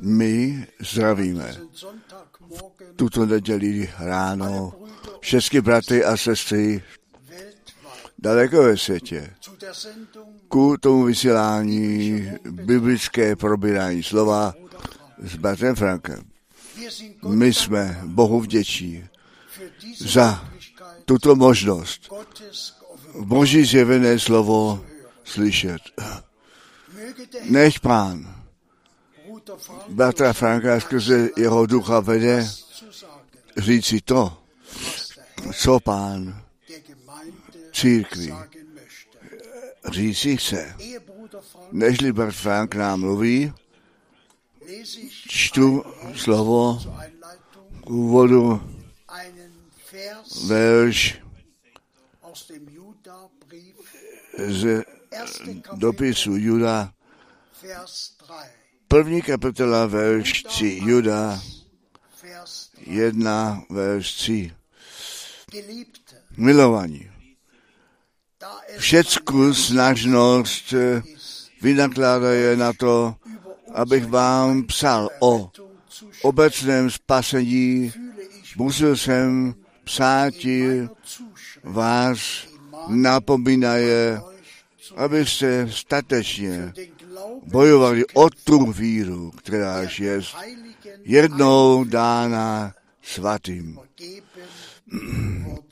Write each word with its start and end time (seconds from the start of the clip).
My 0.00 0.66
zdravíme 0.80 1.56
tuto 2.96 3.26
neděli 3.26 3.90
ráno 3.98 4.72
všechny 5.20 5.60
bratry 5.60 6.04
a 6.04 6.16
sestry 6.16 6.82
daleko 8.18 8.62
ve 8.62 8.76
světě 8.76 9.34
ku 10.48 10.76
tomu 10.80 11.04
vysílání 11.04 12.30
biblické 12.50 13.36
probírání 13.36 14.02
slova 14.02 14.54
s 15.18 15.36
bratrem 15.36 15.74
Frankem. 15.76 16.24
My 17.28 17.54
jsme 17.54 18.00
Bohu 18.04 18.40
vděčí 18.40 19.04
za 19.98 20.48
tuto 21.04 21.36
možnost 21.36 22.12
Boží 23.20 23.64
zjevené 23.64 24.18
slovo 24.18 24.84
slyšet. 25.24 25.82
Nech 27.44 27.80
pán 27.80 28.41
bratra 29.88 30.32
Franka 30.32 30.80
skrze 30.80 31.28
jeho 31.36 31.66
ducha 31.66 32.00
vede 32.00 32.48
říci 33.56 34.00
to, 34.00 34.38
co 35.54 35.80
pán 35.80 36.42
církvi 37.72 38.34
říci 39.90 40.36
chce. 40.36 40.76
Nežli 41.72 42.12
brat 42.12 42.34
Frank 42.34 42.74
nám 42.74 43.00
mluví, 43.00 43.52
čtu 45.28 45.84
slovo 46.16 46.80
k 47.84 47.90
úvodu 47.90 48.62
verš 50.46 51.18
z 54.48 54.82
dopisu 55.74 56.36
Juda, 56.36 56.92
první 58.92 59.22
kapitola, 59.22 59.86
verš 59.86 60.42
3, 60.42 60.80
Juda, 60.84 61.40
jedna, 62.86 63.62
verš 63.70 64.12
3. 64.12 64.52
Milovaní, 66.36 67.10
všecku 68.78 69.54
snažnost 69.54 70.74
vynakládaje 71.62 72.56
na 72.56 72.72
to, 72.72 73.14
abych 73.74 74.06
vám 74.06 74.62
psal 74.62 75.08
o 75.20 75.50
obecném 76.22 76.90
spasení, 76.90 77.92
musel 78.56 78.96
jsem 78.96 79.54
psát 79.84 80.34
vás 81.62 82.46
napomínaje, 82.88 84.20
abyste 84.96 85.68
statečně 85.70 86.72
bojovali 87.46 88.04
o 88.14 88.30
tu 88.30 88.72
víru, 88.72 89.30
která 89.30 89.82
je 89.98 90.22
jednou 91.02 91.84
dána 91.84 92.74
svatým. 93.02 93.78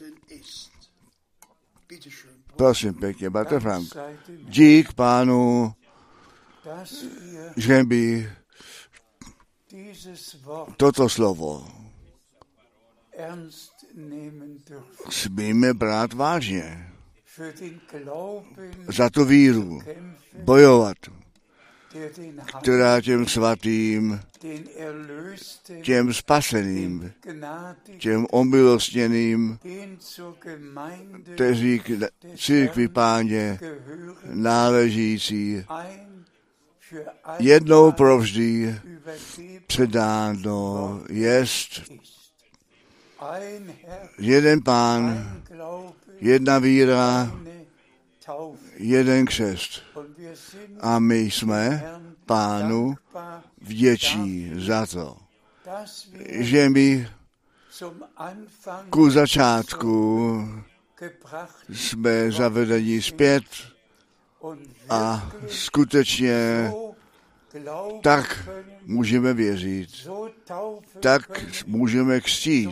Prosím 2.56 2.94
pěkně, 2.94 3.30
Bate 3.30 3.60
Frank. 3.60 3.88
Dík 4.28 4.92
pánu, 4.92 5.74
že 7.56 7.84
by 7.84 8.32
toto 10.76 11.08
slovo 11.08 11.68
smíme 15.10 15.74
brát 15.74 16.12
vážně. 16.12 16.92
Za 18.88 19.10
tu 19.10 19.24
víru 19.24 19.80
bojovat, 20.42 20.96
která 22.60 23.00
těm 23.00 23.26
svatým, 23.26 24.20
těm 25.82 26.14
spaseným, 26.14 27.12
těm 27.98 28.26
omilostněným, 28.30 29.58
kteří 31.34 31.80
k 31.80 31.90
církvi 32.36 32.88
páně 32.88 33.58
náležící, 34.24 35.64
jednou 37.38 37.92
provždy 37.92 38.80
předáno 39.66 41.00
jest. 41.08 41.82
Jeden 44.18 44.62
pán, 44.62 45.32
jedna 46.20 46.58
víra, 46.58 47.32
jeden 48.76 49.26
křest. 49.26 49.82
A 50.80 50.98
my 50.98 51.18
jsme 51.18 51.84
pánu 52.26 52.94
vděčí 53.60 54.52
za 54.56 54.86
to, 54.86 55.16
že 56.28 56.68
my 56.68 57.08
ku 58.90 59.10
začátku 59.10 60.48
jsme 61.68 62.30
zavedeni 62.32 63.02
zpět 63.02 63.44
a 64.90 65.30
skutečně 65.48 66.70
tak 68.02 68.48
můžeme 68.86 69.34
věřit, 69.34 70.08
tak 71.00 71.44
můžeme 71.66 72.20
křtít, 72.20 72.70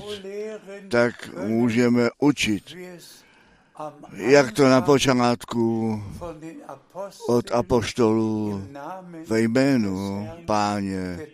tak 0.89 1.35
můžeme 1.47 2.09
učit, 2.19 2.77
jak 4.13 4.53
to 4.53 4.69
na 4.69 4.81
počátku 4.81 6.03
od 7.29 7.53
apoštolů 7.53 8.63
ve 9.27 9.41
jménu 9.41 10.29
páně 10.47 11.27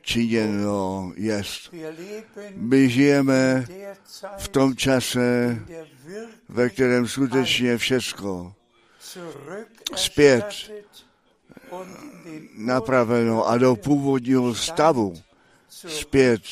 činěno 0.00 1.12
jest. 1.16 1.74
My 2.56 2.88
žijeme 2.88 3.66
v 4.38 4.48
tom 4.48 4.76
čase, 4.76 5.58
ve 6.48 6.70
kterém 6.70 7.08
skutečně 7.08 7.78
všecko 7.78 8.54
zpět 9.94 10.46
napraveno 12.58 13.48
a 13.48 13.58
do 13.58 13.76
původního 13.76 14.54
stavu 14.54 15.14
zpět 15.68 16.42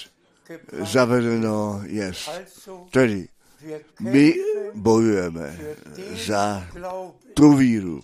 zavedeno 0.82 1.80
jest. 1.84 2.30
Tedy 2.90 3.28
my 4.00 4.34
bojujeme 4.74 5.58
za 6.26 6.66
tu 7.34 7.52
víru, 7.52 8.02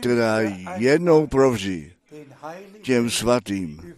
která 0.00 0.40
jednou 0.76 1.26
provždy 1.26 1.92
těm 2.82 3.10
svatým 3.10 3.94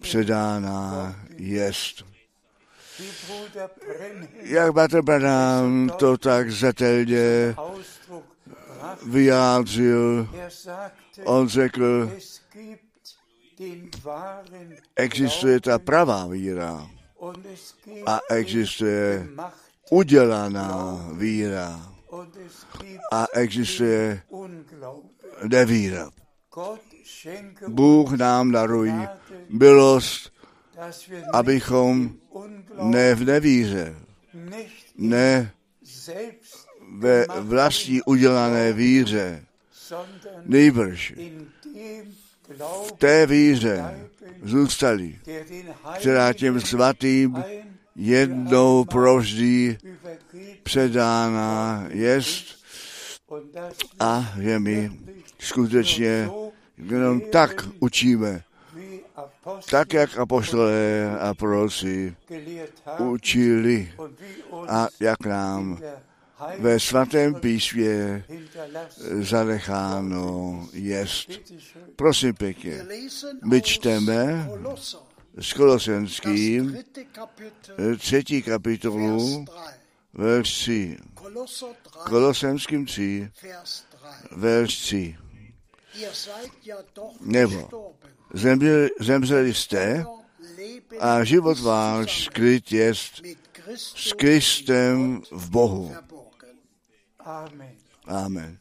předána 0.00 1.16
jest. 1.36 2.04
Jak 4.42 4.72
Bratr 4.72 5.02
Branham 5.02 5.90
to 5.98 6.18
tak 6.18 6.50
zřetelně 6.50 7.54
vyjádřil, 9.06 10.28
on 11.24 11.48
řekl, 11.48 12.12
existuje 14.96 15.60
ta 15.60 15.78
pravá 15.78 16.26
víra 16.26 16.95
a 18.06 18.20
existuje 18.30 19.28
udělaná 19.90 20.98
víra 21.12 21.92
a 23.12 23.26
existuje 23.32 24.22
nevíra. 25.48 26.10
Bůh 27.68 28.12
nám 28.12 28.52
darují 28.52 29.08
milost, 29.48 30.32
abychom 31.32 32.14
ne 32.82 33.14
v 33.14 33.24
nevíře, 33.24 33.94
ne 34.96 35.52
ve 36.98 37.26
vlastní 37.40 38.02
udělané 38.02 38.72
víře, 38.72 39.44
nejbrž 40.44 41.14
v 42.86 42.92
té 42.92 43.26
víře 43.26 44.08
zůstali, 44.42 45.18
která 45.98 46.32
těm 46.32 46.60
svatým 46.60 47.44
jednou 47.96 48.84
provždy 48.84 49.78
předána 50.62 51.84
jest 51.88 52.56
a 54.00 54.32
že 54.40 54.58
my 54.58 54.90
skutečně 55.38 56.28
jenom 56.76 57.20
tak 57.20 57.50
učíme, 57.80 58.42
tak 59.70 59.92
jak 59.92 60.18
apostolé 60.18 61.10
a 61.20 61.34
proroci 61.34 62.16
učili 62.98 63.92
a 64.68 64.88
jak 65.00 65.26
nám 65.26 65.78
ve 66.58 66.80
svatém 66.80 67.34
písmě 67.34 68.24
zanecháno 69.20 70.68
jest. 70.72 71.30
Prosím 71.96 72.34
pěkně, 72.34 72.86
my 73.44 73.62
čteme 73.62 74.50
s 75.40 75.52
Kolosenským 75.52 76.78
třetí 77.98 78.42
kapitolu, 78.42 79.44
verš 80.14 80.58
3. 80.58 80.96
Kolosenským 82.08 82.86
3, 82.86 83.30
verš 84.30 84.76
3. 84.76 85.16
Nebo 87.20 87.94
zemřeli, 88.34 88.90
zemřeli 89.00 89.54
jste 89.54 90.04
a 91.00 91.24
život 91.24 91.60
váš 91.60 92.24
skryt 92.24 92.72
je 92.72 92.94
s 93.74 94.12
Kristem 94.12 95.22
v 95.30 95.50
Bohu. 95.50 95.94
Amen. 98.06 98.58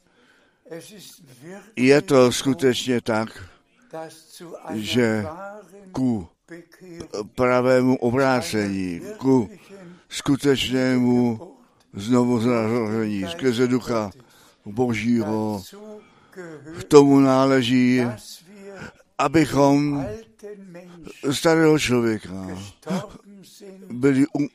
Je 1.75 2.01
to 2.01 2.31
skutečně 2.31 3.01
tak, 3.01 3.29
že 4.73 5.25
ku 5.91 6.27
pravému 7.35 7.97
obrácení, 7.97 9.01
ku 9.17 9.49
skutečnému 10.09 11.39
znovu 11.93 12.39
zrození 12.39 13.25
skrze 13.27 13.67
ducha 13.67 14.11
Božího. 14.65 15.63
K 16.79 16.83
tomu 16.83 17.19
náleží, 17.19 18.01
abychom 19.17 20.05
starého 21.31 21.79
člověka 21.79 22.47
byli 23.89 24.25
um, 24.33 24.47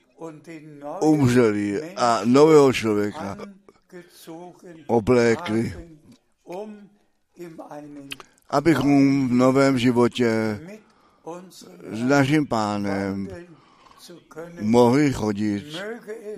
umřeli 1.00 1.94
a 1.96 2.20
nového 2.24 2.72
člověka 2.72 3.36
oblékli, 4.86 5.74
abychom 8.50 9.28
v 9.28 9.32
novém 9.32 9.78
životě 9.78 10.60
s 11.90 12.02
naším 12.02 12.46
pánem 12.46 13.28
mohli 14.60 15.12
chodit, 15.12 15.64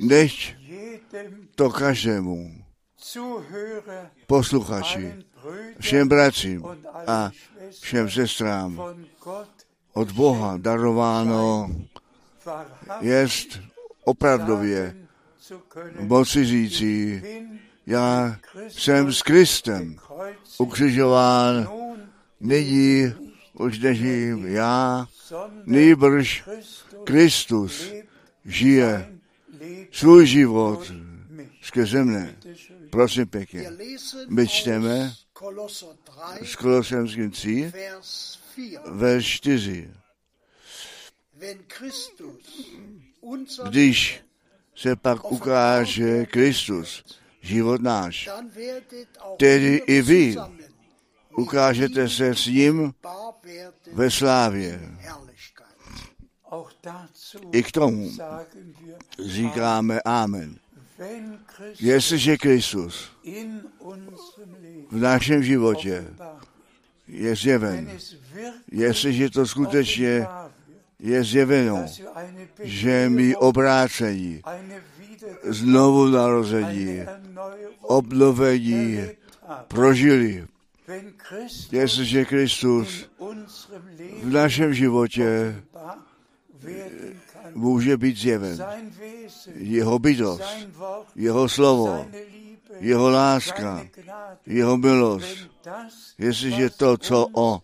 než 0.01 0.57
to 1.55 1.71
každému 1.71 2.65
posluchači, 4.27 5.15
všem 5.81 6.09
bratřím 6.09 6.65
a 7.07 7.31
všem 7.81 8.11
sestrám 8.11 8.83
od 9.93 10.13
Boha 10.13 10.57
darováno 10.57 11.71
jest 13.01 13.61
opravdově 14.05 14.97
moci 16.01 16.45
říci, 16.45 17.23
já 17.87 18.37
jsem 18.69 19.13
s 19.13 19.23
Kristem 19.23 19.97
ukřižován, 20.59 21.69
nyní 22.41 23.15
už 23.53 23.79
nežijím 23.79 24.47
já, 24.47 25.07
nejbrž 25.65 26.45
Kristus 27.05 27.93
žije 28.45 29.19
svůj 29.93 30.27
život 30.27 30.93
skrze 31.63 32.05
mne. 32.05 32.37
Prosím 32.91 33.27
pěkně. 33.27 33.71
My 34.29 34.49
čteme 34.49 35.15
z 36.45 36.57
Kolosenským 36.57 37.31
3, 37.31 37.73
verš 38.87 39.27
4. 39.27 39.91
Když 43.69 44.21
se 44.75 44.97
pak 44.97 45.33
ukáže 45.33 46.27
Kristus, 46.27 47.05
život 47.43 47.83
náš, 47.83 48.29
tedy 49.37 49.83
i 49.87 50.03
vy 50.03 50.37
ukážete 51.37 52.09
se 52.09 52.35
s 52.35 52.47
ním 52.47 52.95
ve 53.93 54.11
slávě. 54.11 54.81
I 57.53 57.63
k 57.63 57.73
tomu 57.73 58.11
říkáme 59.19 60.01
Amen. 60.05 60.57
Jestliže 61.81 62.37
Kristus 62.37 63.11
v 64.91 64.97
našem 64.97 65.43
životě 65.43 66.05
je 67.09 67.37
zjeven, 67.37 67.99
jestliže 68.73 69.31
to 69.31 69.47
skutečně 69.47 70.27
je 70.99 71.25
zjeveno, 71.25 71.87
že 72.63 73.09
my 73.09 73.37
obrácení, 73.37 74.43
znovu 75.43 76.09
narození, 76.09 77.07
obnovení 77.81 79.01
prožili. 79.69 80.47
Jestliže 81.73 82.25
Kristus 82.25 83.07
v 84.23 84.31
našem 84.33 84.75
životě 84.75 85.57
může 87.55 87.97
být 87.97 88.17
zjeven. 88.17 88.59
Jeho 89.55 89.99
bytost, 89.99 90.69
jeho 91.17 91.49
slovo, 91.49 92.07
jeho 92.81 93.11
láska, 93.11 93.87
jeho 94.47 94.77
milost. 94.77 95.37
Jestliže 96.19 96.71
to, 96.71 96.97
co 96.97 97.29
o 97.33 97.61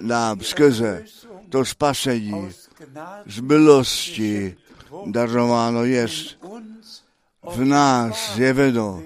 nám 0.00 0.40
skrze 0.40 1.04
to 1.50 1.64
spasení 1.64 2.50
z 3.26 3.40
milosti 3.40 4.56
darováno 5.06 5.84
jest, 5.84 6.38
v 7.42 7.64
nás 7.64 8.34
zjeveno 8.34 9.02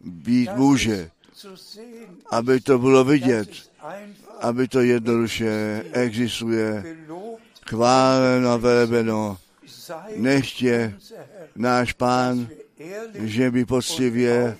být 0.00 0.50
může, 0.56 1.10
aby 2.30 2.60
to 2.60 2.78
bylo 2.78 3.04
vidět, 3.04 3.48
aby 4.40 4.68
to 4.68 4.80
jednoduše 4.80 5.84
existuje, 5.92 6.96
chváleno 7.68 8.50
a 8.50 8.56
velebeno, 8.56 9.38
nechtě 10.16 10.94
náš 11.56 11.92
pán, 11.92 12.48
že 13.14 13.50
by 13.50 13.64
poctivě 13.64 14.56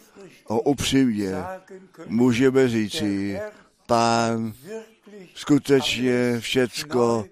a 0.48 0.54
upřímně 0.66 1.34
můžeme 2.06 2.68
říci, 2.68 3.40
pán 3.86 4.52
skutečně 5.34 6.40
všecko 6.40 7.24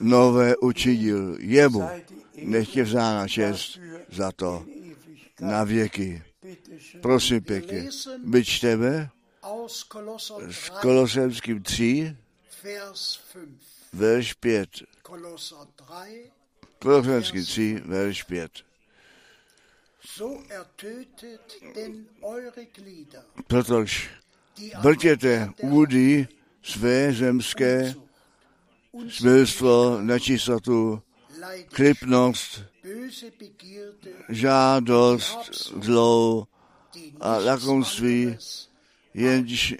nové 0.00 0.56
učinil. 0.56 1.36
Jemu 1.40 1.88
nechtě 2.42 2.82
vzána 2.82 3.28
čest 3.28 3.78
za 4.12 4.32
to 4.32 4.66
na 5.40 5.64
věky. 5.64 6.22
Prosím 7.00 7.42
pěkně, 7.42 7.88
my 8.24 8.44
čteme 8.44 9.10
s 10.50 10.68
Kolosenským 10.80 11.62
3, 11.62 12.16
verš 13.92 14.34
5. 14.34 14.70
Kolosenský 16.78 17.44
3, 17.44 17.82
verš 17.84 18.22
5. 18.22 18.52
Protož 23.46 24.10
vrtěte 24.80 25.50
údy 25.62 26.28
své 26.62 27.12
zemské, 27.12 27.94
smilstvo, 29.08 29.98
nečistotu, 30.00 31.02
klipnost, 31.72 32.64
žádost, 34.28 35.72
zlou 35.82 36.46
a 37.20 37.36
lakomství, 37.36 38.36
jenž 39.14 39.74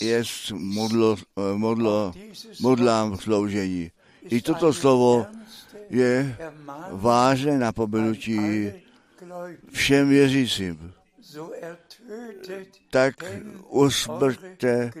je 0.00 0.22
modlo, 0.52 1.16
modlo, 1.56 2.12
modlám 2.60 3.18
sloužení. 3.18 3.90
I 4.22 4.40
toto 4.40 4.72
slovo 4.72 5.26
je 5.90 6.36
vážné 6.90 7.58
napomenutí 7.58 8.72
všem 9.72 10.08
věřícím. 10.08 10.92
Tak 12.90 13.14
usmrte 13.68 14.92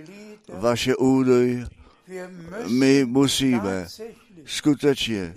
vaše 0.48 0.96
údoj. 0.96 1.66
My 2.68 3.04
musíme 3.04 3.86
skutečně 4.46 5.34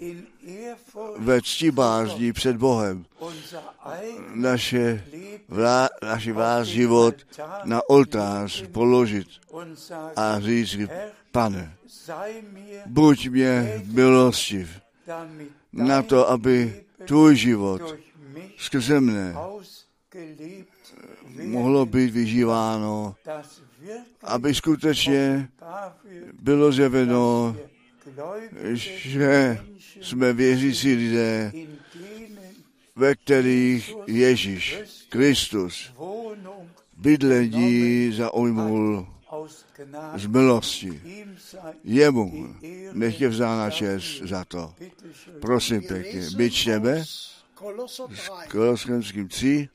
ve 1.17 1.41
ctibázní 1.41 2.33
před 2.33 2.57
Bohem. 2.57 3.05
Naše, 4.33 5.03
vlá, 5.47 5.89
naši 6.03 6.31
vás 6.31 6.67
život 6.67 7.15
na 7.63 7.89
oltář 7.89 8.63
položit 8.71 9.27
a 10.15 10.39
říct, 10.39 10.77
pane, 11.31 11.75
buď 12.85 13.29
mě 13.29 13.81
milostiv 13.85 14.69
na 15.73 16.01
to, 16.01 16.29
aby 16.29 16.83
tvůj 17.05 17.35
život 17.35 17.95
skrze 18.57 18.99
mne 18.99 19.35
mohlo 21.41 21.85
být 21.85 22.11
vyžíváno, 22.11 23.15
aby 24.21 24.55
skutečně 24.55 25.49
bylo 26.41 26.71
zjeveno, 26.71 27.55
že 28.73 29.57
jsme 30.01 30.33
věřící 30.33 30.95
lidé, 30.95 31.51
ve 32.95 33.15
kterých 33.15 33.93
Ježíš 34.07 34.77
Kristus 35.09 35.93
bydlení 36.97 38.11
zaujmul 38.11 39.07
z 40.15 40.25
milosti. 40.25 41.01
Jemu 41.83 42.55
nech 42.93 43.21
je 43.21 43.29
vzána 43.29 43.69
čest 43.69 44.21
za 44.23 44.45
to. 44.45 44.73
Prosím 45.41 45.81
pěkně, 45.81 46.21
my 46.37 46.51
čteme 46.51 47.03
s 47.05 48.29
Kolosenským 48.51 49.27
3 49.27 49.69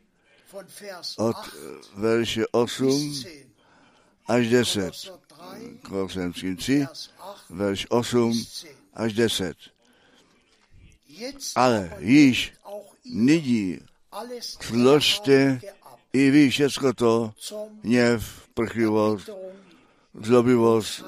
od 1.17 1.37
verše 1.95 2.47
8 2.53 3.25
až 4.29 4.49
10. 4.49 4.93
Kolosenským 5.83 6.57
3, 6.57 6.87
verš 7.51 7.87
8 7.89 8.45
až 8.95 9.13
10. 9.13 9.57
Ale 11.55 11.97
již 11.99 12.53
nyní 13.05 13.81
složte 14.41 15.61
i 16.13 16.31
vy 16.31 16.51
všechno 16.51 16.93
to, 16.93 17.33
hněv, 17.83 18.49
prchlivost, 18.55 19.31
zlobivost, 20.15 21.05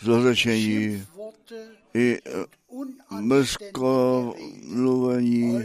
zlořečení 0.00 1.06
i 1.94 2.18
mrzko 3.10 4.34
mluvení 4.62 5.64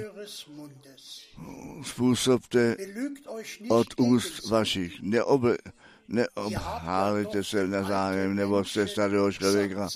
způsobte 1.84 2.78
od 3.70 3.88
úst 3.98 4.50
vašich. 4.50 5.02
Neoble, 5.02 5.58
neobhálejte 6.08 7.44
se 7.44 7.68
na 7.68 7.84
zájem 7.84 8.36
nebo 8.36 8.66
se 8.66 8.88
starého 8.88 9.32
člověka, 9.32 9.88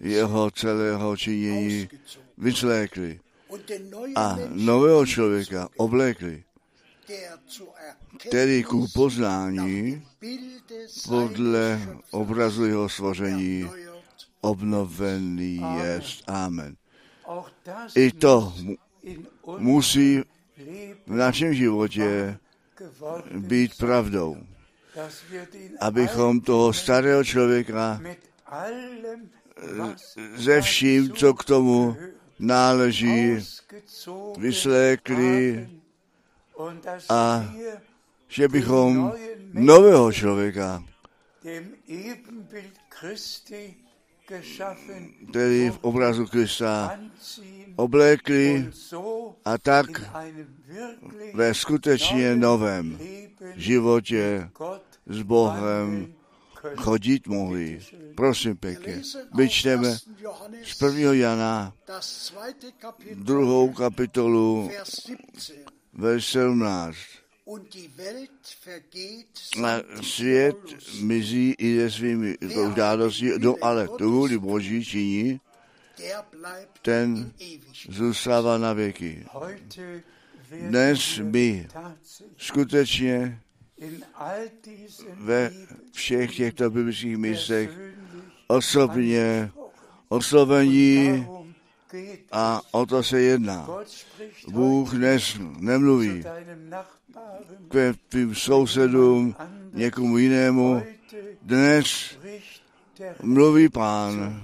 jeho 0.00 0.50
celého 0.50 1.16
činění 1.16 1.88
vyčlékli 2.38 3.20
a 4.16 4.38
nového 4.48 5.06
člověka 5.06 5.68
oblékli, 5.76 6.44
který 8.28 8.62
ku 8.62 8.86
poznání 8.94 10.06
podle 11.08 11.88
obrazu 12.10 12.64
jeho 12.64 12.88
stvoření 12.88 13.70
obnovený 14.40 15.62
jest. 15.82 16.24
Amen. 16.26 16.76
I 17.94 18.12
to 18.12 18.54
musí 19.58 20.22
v 21.06 21.14
našem 21.14 21.54
životě 21.54 22.38
být 23.34 23.76
pravdou, 23.78 24.36
abychom 25.80 26.40
toho 26.40 26.72
starého 26.72 27.24
člověka 27.24 28.00
ze 30.36 30.60
vším, 30.60 31.12
co 31.12 31.34
k 31.34 31.44
tomu 31.44 31.96
náleží, 32.38 33.36
vyslékli 34.38 35.68
a 37.08 37.54
že 38.28 38.48
bychom 38.48 39.12
nového 39.52 40.12
člověka, 40.12 40.84
který 45.30 45.70
v 45.70 45.78
obrazu 45.80 46.26
Krista 46.26 46.98
oblékli 47.78 48.70
a 49.44 49.58
tak 49.58 49.86
ve 51.34 51.54
skutečně 51.54 52.36
novém 52.36 52.98
životě 53.54 54.50
s 55.06 55.22
Bohem 55.22 56.14
chodit 56.76 57.26
mohli. 57.26 57.80
Prosím 58.14 58.56
pěkně, 58.56 59.02
my 59.36 59.48
čteme 59.48 59.96
z 60.64 60.82
1. 60.82 61.12
Jana 61.12 61.72
druhou 63.14 63.72
kapitolu 63.72 64.70
verš 65.92 66.26
17. 66.26 66.96
A 69.64 69.80
svět 70.02 70.56
mizí 71.00 71.54
i 71.58 71.76
se 71.80 71.90
svými 71.90 72.36
žádostí, 72.76 73.30
no 73.38 73.54
ale 73.62 73.88
tu 73.88 74.10
vůli 74.10 74.38
Boží 74.38 74.84
činí, 74.84 75.40
ten 76.82 77.32
zůstává 77.88 78.58
na 78.58 78.72
věky. 78.72 79.26
Dnes 80.50 81.18
my 81.22 81.68
skutečně 82.36 83.40
ve 85.14 85.52
všech 85.92 86.36
těchto 86.36 86.70
biblických 86.70 87.16
místech 87.16 87.70
osobně 88.46 89.50
oslovení 90.08 91.26
a 92.32 92.60
o 92.70 92.86
to 92.86 93.02
se 93.02 93.20
jedná. 93.20 93.68
Bůh 94.48 94.94
dnes 94.94 95.36
nemluví 95.58 96.24
k 97.68 97.94
tvým 98.08 98.34
sousedům, 98.34 99.34
někomu 99.72 100.18
jinému. 100.18 100.82
Dnes 101.42 102.18
mluví 103.22 103.68
pán 103.68 104.42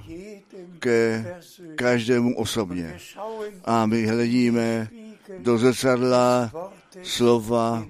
ke 0.78 1.24
každému 1.74 2.36
osobně. 2.36 2.98
A 3.64 3.86
my 3.86 4.06
hledíme 4.06 4.88
do 5.38 5.58
zrcadla 5.58 6.52
slova, 7.02 7.86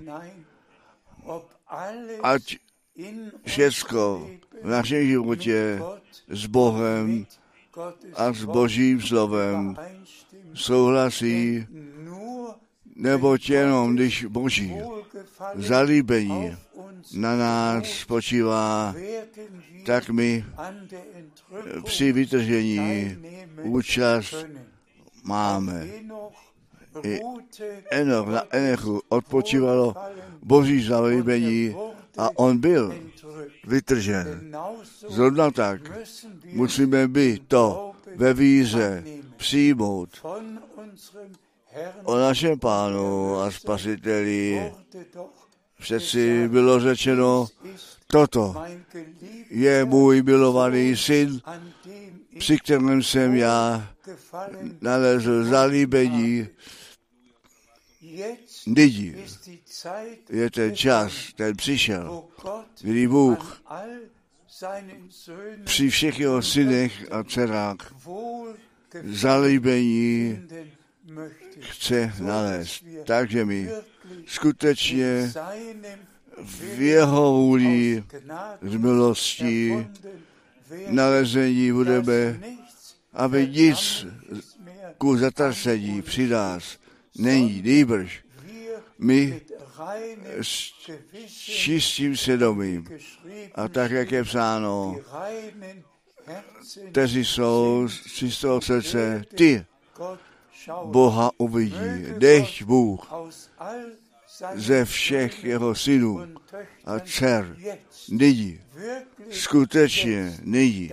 ať 2.23 2.57
všecko 3.45 4.31
v 4.63 4.69
našem 4.69 5.07
životě 5.07 5.81
s 6.29 6.47
Bohem 6.47 7.27
a 8.15 8.33
s 8.33 8.45
Božím 8.45 9.01
slovem 9.01 9.77
souhlasí, 10.55 11.67
neboť 12.97 13.51
jenom 13.51 13.95
když 13.95 14.25
Boží 14.25 14.75
zalíbení 15.55 16.57
na 17.13 17.37
nás 17.37 17.85
spočívá, 17.85 18.95
tak 19.87 20.11
my 20.11 20.45
při 21.85 22.13
vytržení 22.13 23.17
účast 23.63 24.35
máme. 25.23 25.89
I 27.03 27.21
Enoch 27.91 28.29
na 28.29 28.43
Enechu 28.51 29.03
odpočívalo 29.09 29.95
boží 30.43 30.83
zalíbení 30.83 31.77
a 32.19 32.29
on 32.35 32.59
byl 32.59 32.95
vytržen. 33.67 34.57
Zrovna 35.09 35.51
tak 35.51 35.81
musíme 36.53 37.09
být 37.09 37.49
to 37.49 37.93
ve 38.17 38.35
víze 38.35 39.05
přijmout 39.37 40.09
o 42.05 42.17
našem 42.17 42.59
pánu 42.59 43.37
a 43.37 43.51
spasiteli. 43.51 44.73
Přeci 45.85 46.49
bylo 46.49 46.81
řečeno, 46.81 47.47
toto 48.07 48.55
je 49.51 49.85
můj 49.85 50.23
milovaný 50.23 50.97
syn, 50.97 51.41
při 52.39 52.59
kterém 52.59 53.03
jsem 53.03 53.35
já 53.35 53.89
nalezl 54.81 55.45
zalíbení. 55.45 56.49
Nyní 58.67 59.15
je 60.31 60.51
ten 60.51 60.77
čas, 60.77 61.13
ten 61.37 61.57
přišel, 61.57 62.25
kdy 62.81 63.09
Bůh 63.09 63.63
při 65.65 65.91
všech 65.91 66.21
jeho 66.21 66.43
synech 66.43 67.13
a 67.13 67.25
dcerách 67.25 67.95
zalíbení 69.05 70.39
chce 71.61 72.13
nalézt. 72.21 72.85
Takže 73.05 73.45
my 73.45 73.71
skutečně 74.27 75.33
v 76.45 76.81
jeho 76.81 77.33
vůli 77.33 78.05
z 78.63 78.77
milostí 78.77 79.87
nalezení 80.89 81.73
budeme, 81.73 82.41
aby 83.13 83.49
nic 83.49 84.07
ku 84.99 85.17
zatracení 85.17 86.03
při 86.03 86.27
nás 86.27 86.79
není, 87.19 87.63
nýbrž 87.63 88.25
my 88.99 89.41
s 90.43 90.75
čistým 91.29 92.17
svědomím 92.17 92.89
a 93.55 93.69
tak, 93.69 93.91
jak 93.91 94.13
je 94.13 94.25
psáno, 94.25 95.01
kteří 96.91 97.25
jsou 97.25 97.89
z 97.89 98.13
čistého 98.13 98.61
srdce, 98.61 99.25
ty 99.37 99.67
Boha 100.85 101.31
uvidí. 101.39 102.15
Dech 102.19 102.63
Bůh 102.63 103.13
ze 104.55 104.85
všech 104.85 105.45
jeho 105.45 105.75
synů 105.75 106.27
a 106.85 107.01
dcer 107.01 107.57
nyní, 108.11 108.61
skutečně 109.31 110.37
nyní, 110.43 110.91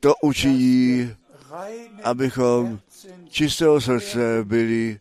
to 0.00 0.14
učiní, 0.22 1.14
abychom 2.02 2.80
čistého 3.28 3.80
srdce 3.80 4.44
byli 4.44 5.00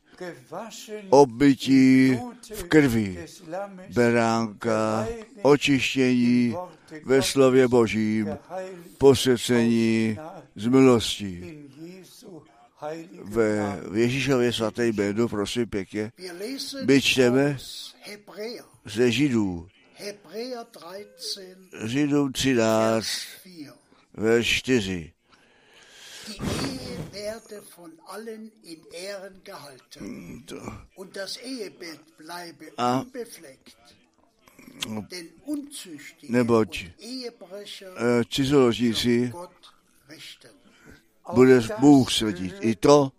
obytí 1.09 2.19
v 2.55 2.63
krvi 2.63 3.25
beránka, 3.93 5.07
očištění 5.41 6.55
ve 7.03 7.21
slově 7.21 7.67
Božím, 7.67 8.37
posvěcení 8.97 10.17
z 10.55 10.67
milostí. 10.67 11.65
Ve 13.23 13.99
Ježíšově 13.99 14.53
svaté 14.53 14.87
jménu, 14.87 15.27
prosím 15.27 15.67
pěkně, 15.67 16.11
my 16.85 17.01
čteme 17.01 17.57
ze 18.85 19.11
Židů. 19.11 19.67
Židům 21.85 22.31
13, 22.31 23.07
verš 24.13 24.47
4. 24.47 25.11
Die 26.27 26.37
Ehe 26.41 26.97
werde 27.11 27.61
von 27.77 27.91
allen 28.07 28.51
in 28.63 28.81
Ehren 28.93 29.41
gehalten 29.43 30.43
und 30.95 31.15
das 31.15 31.37
Ehebild 31.37 32.01
bleibe 32.17 32.65
A 32.77 33.05
neboť 36.29 36.85
eh, 36.99 38.25
cizoložníci 38.25 39.31
bude 41.33 41.61
Bůh 41.79 42.11
svědit. 42.11 42.55
I 42.59 42.75
to 42.75 43.11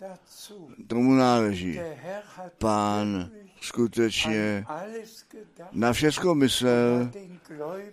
tomu 0.87 1.15
náleží. 1.15 1.81
Pán 2.59 3.31
skutečně 3.61 4.65
na 5.73 5.93
všechno 5.93 6.35
myslel 6.35 7.11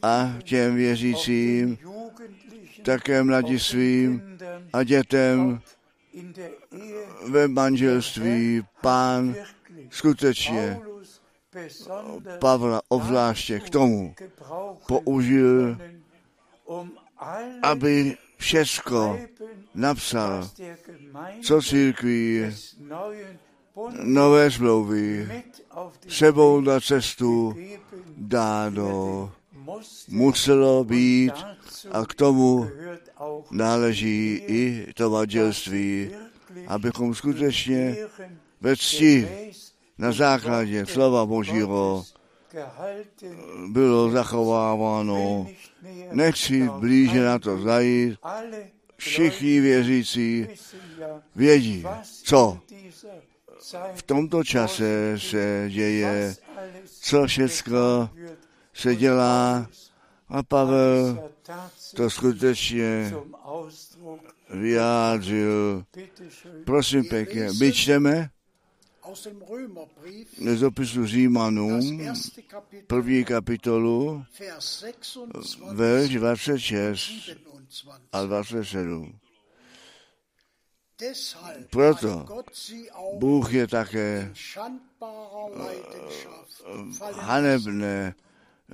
a 0.01 0.33
těm 0.43 0.75
věřícím, 0.75 1.77
také 2.83 3.23
mladistvím 3.23 4.37
a 4.73 4.83
dětem 4.83 5.61
ve 7.29 7.47
manželství 7.47 8.61
pán 8.81 9.35
skutečně 9.89 10.79
Pavla 12.39 12.81
obzvláště 12.87 13.59
k 13.59 13.69
tomu 13.69 14.15
použil, 14.87 15.77
aby 17.61 18.17
všecko 18.43 19.19
napsal, 19.75 20.49
co 21.41 21.61
církví 21.61 22.51
nové 24.03 24.51
smlouvy 24.51 25.31
sebou 26.07 26.61
na 26.61 26.79
cestu 26.79 27.55
dáno 28.17 29.31
muselo 30.07 30.83
být 30.83 31.33
a 31.91 32.05
k 32.05 32.13
tomu 32.13 32.67
náleží 33.51 34.43
i 34.47 34.93
to 34.93 35.09
manželství, 35.09 36.11
abychom 36.67 37.15
skutečně 37.15 37.97
ve 38.61 38.75
cti 38.75 39.27
na 39.97 40.11
základě 40.11 40.85
slova 40.85 41.25
Božího 41.25 42.03
bylo 43.67 44.11
zachováváno. 44.11 45.47
Nechci 46.11 46.69
blíže 46.79 47.23
na 47.23 47.39
to 47.39 47.61
zajít. 47.61 48.19
Všichni 48.97 49.59
věřící 49.59 50.47
vědí, 51.35 51.85
co 52.23 52.59
v 53.95 54.03
tomto 54.03 54.43
čase 54.43 55.15
se 55.17 55.65
děje, 55.69 56.35
co 56.85 57.27
všechno 57.27 58.09
se 58.73 58.95
dělá 58.95 59.67
a 60.29 60.43
Pavel 60.43 61.29
to 61.95 62.09
skutečně 62.09 63.13
vyjádřil. 64.49 65.83
Prosím 66.65 67.05
pěkně, 67.05 67.49
my 67.59 67.71
čteme 67.71 68.29
z 70.55 70.59
dopisu 70.59 71.05
Římanům, 71.05 72.01
první 72.87 73.25
kapitolu, 73.25 74.25
verš 75.73 76.09
26 76.09 77.11
a 78.11 78.23
27. 78.23 79.19
Proto 81.69 82.25
Bůh 83.13 83.53
je 83.53 83.67
také 83.67 84.33
hanebné 87.15 88.15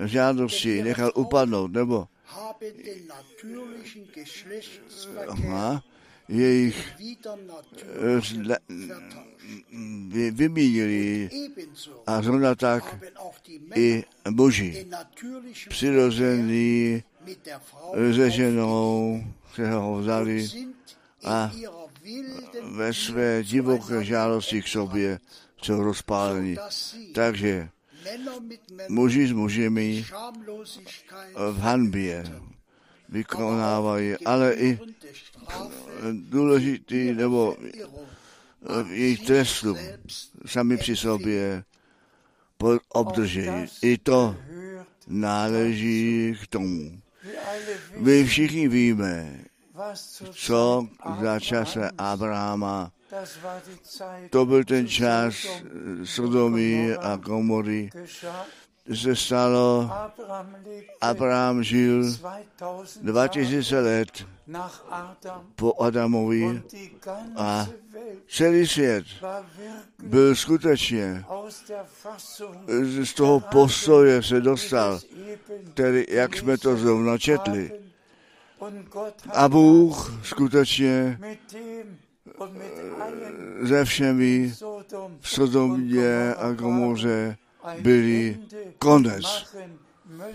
žádosti 0.06 0.84
nechal 0.84 1.12
upadnout, 1.16 1.72
nebo 1.72 2.08
aha, 5.28 5.84
jejich 6.30 6.78
vymínili 10.32 11.30
a 12.08 12.22
zrovna 12.22 12.56
tak 12.56 13.06
i 13.76 14.04
boží 14.30 14.88
přirozený 15.70 17.04
se 18.16 18.30
ženou 18.30 19.24
se 19.56 19.72
ho 19.72 19.98
vzali 19.98 20.48
a 21.26 21.52
ve 22.64 22.94
své 22.94 23.44
divoké 23.44 24.04
žádosti 24.04 24.62
k 24.62 24.68
sobě 24.68 25.20
jsou 25.62 25.84
rozpálení. 25.84 26.56
Takže 27.14 27.70
muži 28.90 29.28
s 29.28 29.32
mužemi 29.32 30.06
v 31.36 31.60
hanbě 31.60 32.24
vykonávají, 33.10 34.18
ale 34.26 34.54
i 34.54 34.80
důležitý 36.12 37.14
nebo 37.14 37.58
jejich 38.90 39.26
trestu 39.26 39.78
sami 40.46 40.78
při 40.78 40.96
sobě 40.96 41.64
obdrží. 42.90 43.50
I 43.82 43.98
to 43.98 44.36
náleží 45.08 46.36
k 46.44 46.48
tomu. 46.48 47.02
My 47.98 48.24
všichni 48.24 48.68
víme, 48.68 49.40
co 50.32 50.88
za 51.22 51.40
čase 51.40 51.90
Abrahama 51.98 52.92
to 54.30 54.46
byl 54.46 54.64
ten 54.64 54.88
čas 54.88 55.48
Sodomy 56.04 56.96
a 56.96 57.18
Komory, 57.18 57.90
se 58.96 59.16
stalo, 59.16 59.90
Abraham 61.02 61.64
žil 61.64 62.04
2000 63.02 63.80
let 63.80 64.26
po 65.56 65.82
Adamovi 65.82 66.62
a 67.36 67.68
celý 68.28 68.68
svět 68.68 69.06
byl 70.04 70.36
skutečně 70.36 71.26
z 73.04 73.14
toho 73.14 73.40
postoje 73.40 74.24
se 74.24 74.42
dostal, 74.42 75.00
který, 75.74 76.06
jak 76.10 76.38
jsme 76.38 76.58
to 76.58 76.78
zrovna 76.78 77.18
četli. 77.18 77.72
A 79.34 79.50
Bůh 79.50 80.20
skutečně 80.24 81.20
ze 83.62 83.86
všemi 83.86 84.54
v 85.20 85.30
Sodomě 85.30 86.36
a 86.36 86.52
Gomoře 86.52 87.38
byli 87.82 88.40
konec. 88.80 89.26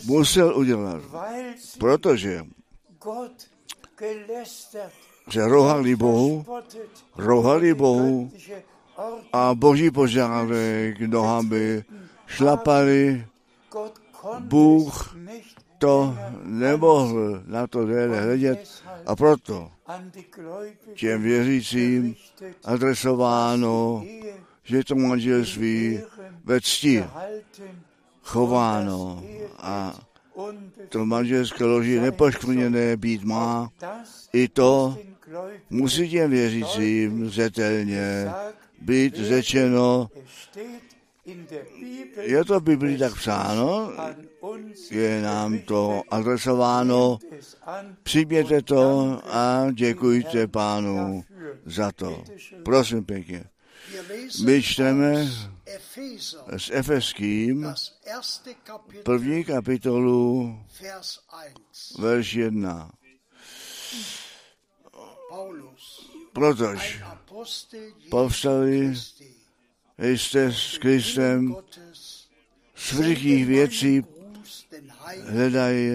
Musel 0.04 0.56
udělat, 0.56 1.02
protože 1.78 2.46
se 5.30 5.48
rohali 5.48 5.96
Bohu, 5.96 6.46
rohali 7.16 7.74
Bohu 7.74 8.30
a 9.32 9.54
boží 9.54 9.90
požádek 9.90 11.00
nohami 11.00 11.84
šlapali. 12.26 13.26
Bůh 14.38 15.16
to 15.78 16.18
nemohl 16.42 17.42
na 17.46 17.66
to 17.66 17.86
déle 17.86 18.20
hledět 18.20 18.82
a 19.06 19.16
proto 19.16 19.70
těm 20.94 21.22
věřícím 21.22 22.16
adresováno, 22.64 24.04
že 24.64 24.84
to 24.84 24.94
manželství 24.94 26.00
ve 26.44 26.60
cti 26.60 27.04
chováno 28.22 29.24
a 29.58 30.00
to 30.88 31.06
manželské 31.06 31.64
loži 31.64 32.00
nepoškvrněné 32.00 32.96
být 32.96 33.24
má. 33.24 33.68
I 34.32 34.48
to 34.48 34.98
musí 35.70 36.10
těm 36.10 36.30
věřícím 36.30 37.30
zetelně 37.30 38.30
být 38.80 39.14
řečeno. 39.14 40.08
Je 42.20 42.44
to 42.44 42.60
v 42.60 42.62
Biblii 42.62 42.98
tak 42.98 43.14
psáno, 43.14 43.92
je 44.90 45.22
nám 45.22 45.58
to 45.58 46.02
adresováno. 46.10 47.18
Přijměte 48.02 48.62
to 48.62 49.20
a 49.24 49.66
děkujte 49.72 50.46
pánu 50.46 51.24
za 51.64 51.92
to. 51.92 52.24
Prosím 52.64 53.04
pěkně. 53.04 53.44
My 54.44 54.62
čteme 54.62 55.30
s 56.56 56.70
Efeským 56.70 57.74
první 59.02 59.44
kapitolu, 59.44 60.58
verš 61.98 62.34
1. 62.34 62.92
Protože 66.32 67.04
povstali 68.10 68.94
jste 69.98 70.52
s 70.52 70.78
Kristem 70.78 71.56
z 71.94 72.28
všech 72.74 73.22
věcí 73.46 74.02
hledají, 75.22 75.90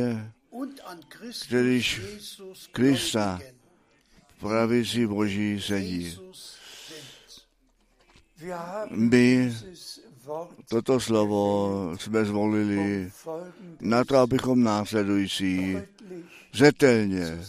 kterýž 1.45 2.01
Krista 2.71 3.39
pravici 4.39 5.07
Boží 5.07 5.62
sedí. 5.62 6.19
My 8.89 9.54
toto 10.69 10.99
slovo 10.99 11.91
jsme 11.99 12.25
zvolili 12.25 13.12
na 13.82 14.04
to, 14.06 14.17
abychom 14.17 14.63
následující 14.63 15.78
zetelně 16.54 17.39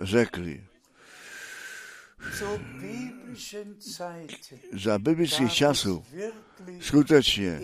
řekli. 0.00 0.64
Za 4.72 4.98
biblických 4.98 5.52
časů 5.52 6.04
skutečně 6.80 7.60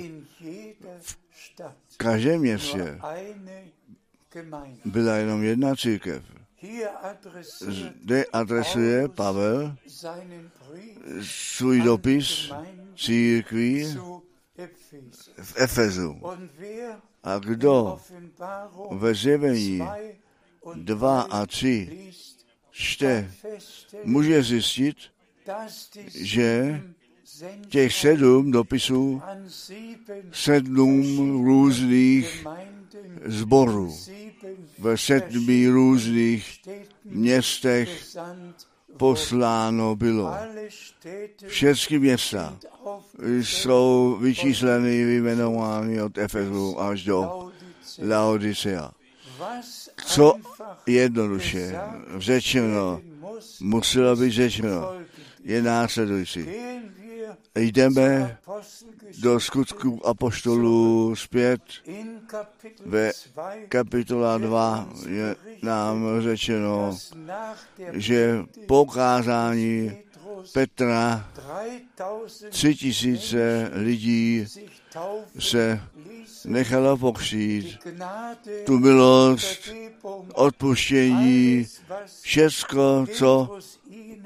v 1.88 1.96
každém 1.96 2.40
městě 2.40 2.98
byla 4.84 5.16
jenom 5.16 5.42
jedna 5.42 5.76
církev. 5.76 6.24
Zde 7.60 8.24
adresuje 8.32 9.08
Pavel 9.08 9.76
svůj 11.22 11.80
dopis 11.80 12.52
církví 12.96 13.96
v 15.42 15.54
Efezu. 15.56 16.20
A 17.22 17.38
kdo 17.38 18.00
ve 18.90 19.14
zjevení 19.14 19.80
2 20.74 21.20
a 21.20 21.46
3 21.46 22.12
čte, 22.70 23.30
může 24.04 24.42
zjistit, 24.42 24.96
že 26.14 26.82
těch 27.68 27.94
sedm 27.94 28.50
dopisů, 28.50 29.22
sedm 30.32 31.44
různých 31.44 32.46
zborů 33.24 33.96
ve 34.78 34.98
sedmi 34.98 35.68
různých 35.68 36.60
městech 37.04 38.16
posláno 38.96 39.96
bylo. 39.96 40.34
Všechny 41.46 41.98
města 41.98 42.58
jsou 43.22 44.18
vyčísleny, 44.20 45.04
vyjmenovány 45.04 46.02
od 46.02 46.18
Efezu 46.18 46.80
až 46.80 47.04
do 47.04 47.50
Laodicea. 48.08 48.90
Co 50.06 50.34
jednoduše 50.86 51.76
řečeno, 52.18 53.00
muselo 53.60 54.16
být 54.16 54.30
řečeno, 54.30 54.94
je 55.44 55.62
následující. 55.62 56.46
Jdeme 57.54 58.38
do 59.20 59.40
skutku 59.40 60.06
apoštolů 60.06 61.16
zpět. 61.16 61.60
Ve 62.86 63.12
kapitola 63.68 64.38
2 64.38 64.88
je 65.08 65.36
nám 65.62 66.20
řečeno, 66.20 66.98
že 67.92 68.38
pokázání 68.66 69.92
Petra 70.52 71.30
tři 72.50 72.74
tisíce 72.74 73.70
lidí 73.72 74.46
se 75.38 75.80
nechala 76.44 76.96
pokřít 76.96 77.78
tu 78.66 78.78
milost, 78.78 79.72
odpuštění, 80.34 81.66
všecko, 82.22 83.06
co 83.12 83.58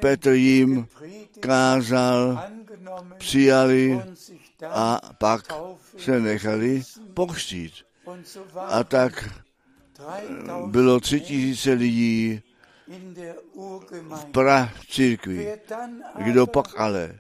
Petr 0.01 0.31
jim 0.31 0.87
kázal, 1.41 2.45
přijali 3.19 4.03
a 4.71 5.01
pak 5.19 5.53
se 5.99 6.21
nechali 6.21 6.83
pokřtít. 7.15 7.73
A 8.57 8.85
tak 8.85 9.29
bylo 10.67 11.01
tři 11.01 11.21
tisíce 11.21 11.73
lidí 11.73 12.43
v 14.15 14.25
pra 14.33 14.73
církvi. 14.89 15.59
Kdo 16.25 16.47
pak 16.47 16.81
ale 16.81 17.19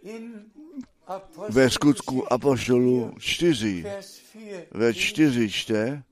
ve 1.48 1.70
skutku 1.70 2.32
Apoštolu 2.32 3.14
4, 3.18 3.84
ve 4.70 4.94
4 4.94 5.50
čte, 5.50 6.02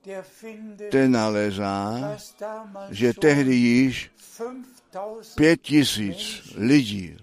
ten 0.91 1.13
nalezá, 1.13 2.17
že 2.91 3.13
tehdy 3.13 3.55
již 3.55 4.11
pět 5.35 5.61
tisíc 5.63 6.43
lidí 6.57 7.17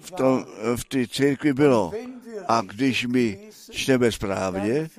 v, 0.00 0.10
tom, 0.10 0.46
v 0.76 0.84
té 0.84 1.06
církvi 1.06 1.52
bylo. 1.52 1.92
A 2.48 2.60
když 2.60 3.06
my 3.06 3.38
čteme 3.70 4.12
správně, 4.12 4.90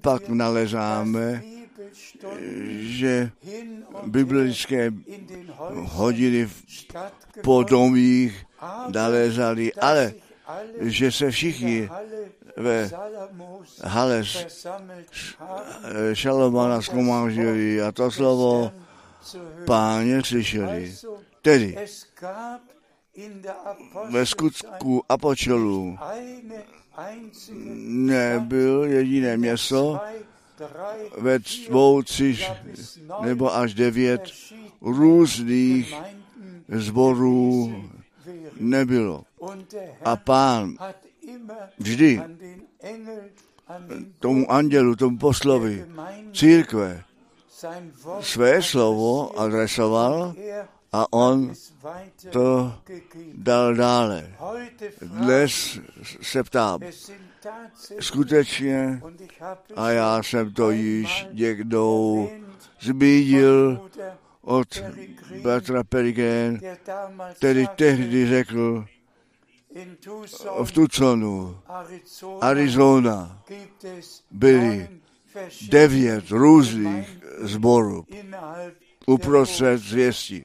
pak 0.00 0.28
nalezáme, 0.28 1.42
že 2.80 3.30
biblické 4.06 4.92
hodiny 5.72 6.48
po 7.42 7.62
domích 7.62 8.46
nalézali, 8.88 9.72
ale 9.74 10.14
že 10.80 11.12
se 11.12 11.30
všichni 11.30 11.88
ve 12.56 12.90
hale 13.84 14.24
Šalomana 16.12 16.82
zkomážili 16.82 17.82
a 17.82 17.92
to 17.92 18.10
slovo 18.10 18.72
páně 19.66 20.22
slyšeli. 20.24 20.94
Tedy 21.42 21.76
ve 24.10 24.26
skutku 24.26 25.02
apočelů 25.08 25.98
nebyl 27.86 28.84
jediné 28.84 29.36
město, 29.36 30.00
ve 31.18 31.38
dvou, 31.68 32.02
tři 32.02 32.38
nebo 33.22 33.54
až 33.54 33.74
devět 33.74 34.22
různých 34.80 35.94
zborů 36.68 37.74
nebylo. 38.60 39.24
A 40.04 40.16
pán 40.16 40.76
vždy 41.78 42.22
tomu 44.18 44.52
andělu, 44.52 44.96
tomu 44.96 45.18
poslovi 45.18 45.86
církve 46.32 47.04
své 48.20 48.62
slovo 48.62 49.40
adresoval 49.40 50.34
a 50.92 51.06
on 51.12 51.52
to 52.30 52.72
dal 53.34 53.74
dále. 53.74 54.34
Dnes 55.02 55.78
se 56.22 56.42
ptám, 56.42 56.80
skutečně, 58.00 59.02
a 59.76 59.90
já 59.90 60.22
jsem 60.22 60.52
to 60.52 60.70
již 60.70 61.26
někdo 61.32 62.14
zmínil 62.80 63.90
od 64.40 64.82
bratra 65.42 65.84
Perigen, 65.84 66.60
který 67.34 67.66
tehdy 67.76 68.26
řekl, 68.26 68.84
v 70.64 70.72
Tucsonu, 70.72 71.58
Arizona, 72.40 73.42
byly 74.30 74.88
devět 75.68 76.30
různých 76.30 77.18
zborů 77.40 78.06
uprostřed 79.06 79.78
zvěstí. 79.78 80.44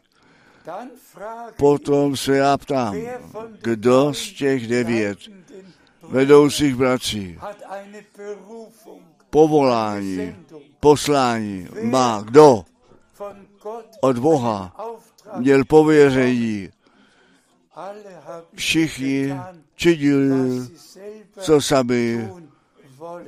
Potom 1.58 2.18
se 2.18 2.38
já 2.38 2.58
ptám, 2.58 2.96
kdo 3.62 4.14
z 4.14 4.34
těch 4.34 4.68
devět 4.68 5.18
vedoucích 6.04 6.76
bratří 6.76 7.40
povolání, 9.30 10.36
poslání 10.80 11.68
má 11.82 12.22
kdo 12.22 12.64
od 14.02 14.18
Boha 14.18 14.76
měl 15.38 15.66
pověření. 15.66 16.70
Všichni 18.56 19.34
činili, 19.76 20.68
co 21.40 21.62
sami 21.62 22.30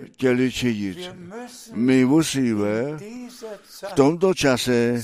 chtěli 0.04 0.52
činit. 0.52 0.98
My 1.74 2.06
musíme 2.06 2.98
v 3.64 3.94
tomto 3.96 4.34
čase 4.34 5.04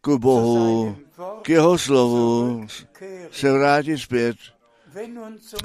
k 0.00 0.08
Bohu, 0.08 0.96
k 1.42 1.48
jeho 1.48 1.78
slovu 1.78 2.66
se 3.30 3.52
vrátit 3.52 3.98
zpět. 3.98 4.36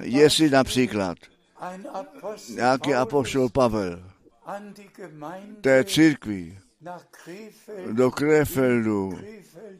Jestli 0.02 0.50
například 0.50 1.18
nějaký 2.56 2.94
apoštol 2.94 3.50
Pavel 3.50 4.04
té 5.62 5.84
církvi 5.84 6.60
do 7.92 8.12
Krefeldu 8.12 9.20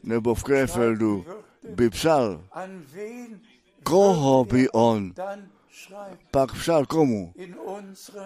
nebo 0.02 0.34
v 0.34 0.44
Krefeldu 0.44 1.26
by 1.74 1.90
psal, 1.90 2.44
koho 3.82 4.44
by 4.44 4.70
on 4.70 5.14
pak 6.30 6.52
psal 6.52 6.86
komu? 6.86 7.32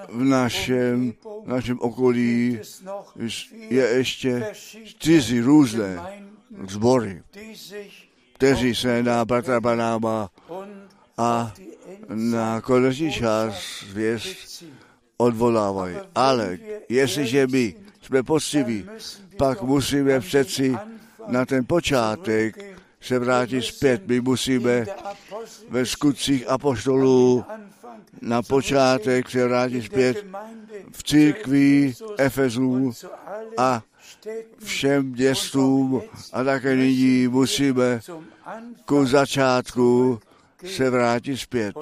V 0.08 0.24
našem, 0.24 1.14
v 1.44 1.48
našem 1.48 1.78
okolí 1.80 2.60
je 3.68 3.88
ještě 3.88 4.52
čtyři 4.84 5.40
různé 5.40 5.98
zbory, 6.68 7.22
kteří 8.34 8.74
se 8.74 9.02
na 9.02 9.24
bratra 9.24 9.60
Banáma 9.60 10.30
a 11.18 11.54
na 12.08 12.60
konečný 12.60 13.12
čas 13.12 13.54
zvěst 13.90 14.64
odvolávají. 15.16 15.96
Ale 16.14 16.58
jestliže 16.88 17.46
my 17.46 17.74
jsme 18.02 18.22
poctiví, 18.22 18.86
pak 19.36 19.62
musíme 19.62 20.20
přeci 20.20 20.76
na 21.26 21.46
ten 21.46 21.66
počátek 21.66 22.70
se 23.00 23.18
vrátit 23.18 23.62
zpět. 23.62 24.06
My 24.06 24.20
musíme 24.20 24.86
ve 25.68 25.86
skutcích 25.86 26.48
apoštolů 26.48 27.44
na 28.20 28.42
počátek 28.42 29.30
se 29.30 29.48
vrátit 29.48 29.82
zpět 29.82 30.26
v 30.92 31.02
církvi 31.02 31.94
Efezů 32.18 32.92
a 33.56 33.82
všem 34.64 35.06
městům. 35.06 36.02
A 36.32 36.44
také 36.44 36.76
nyní 36.76 37.28
musíme 37.28 38.00
ku 38.84 39.06
začátku 39.06 40.20
se 40.66 40.90
vrátit 40.90 41.36
zpět, 41.36 41.76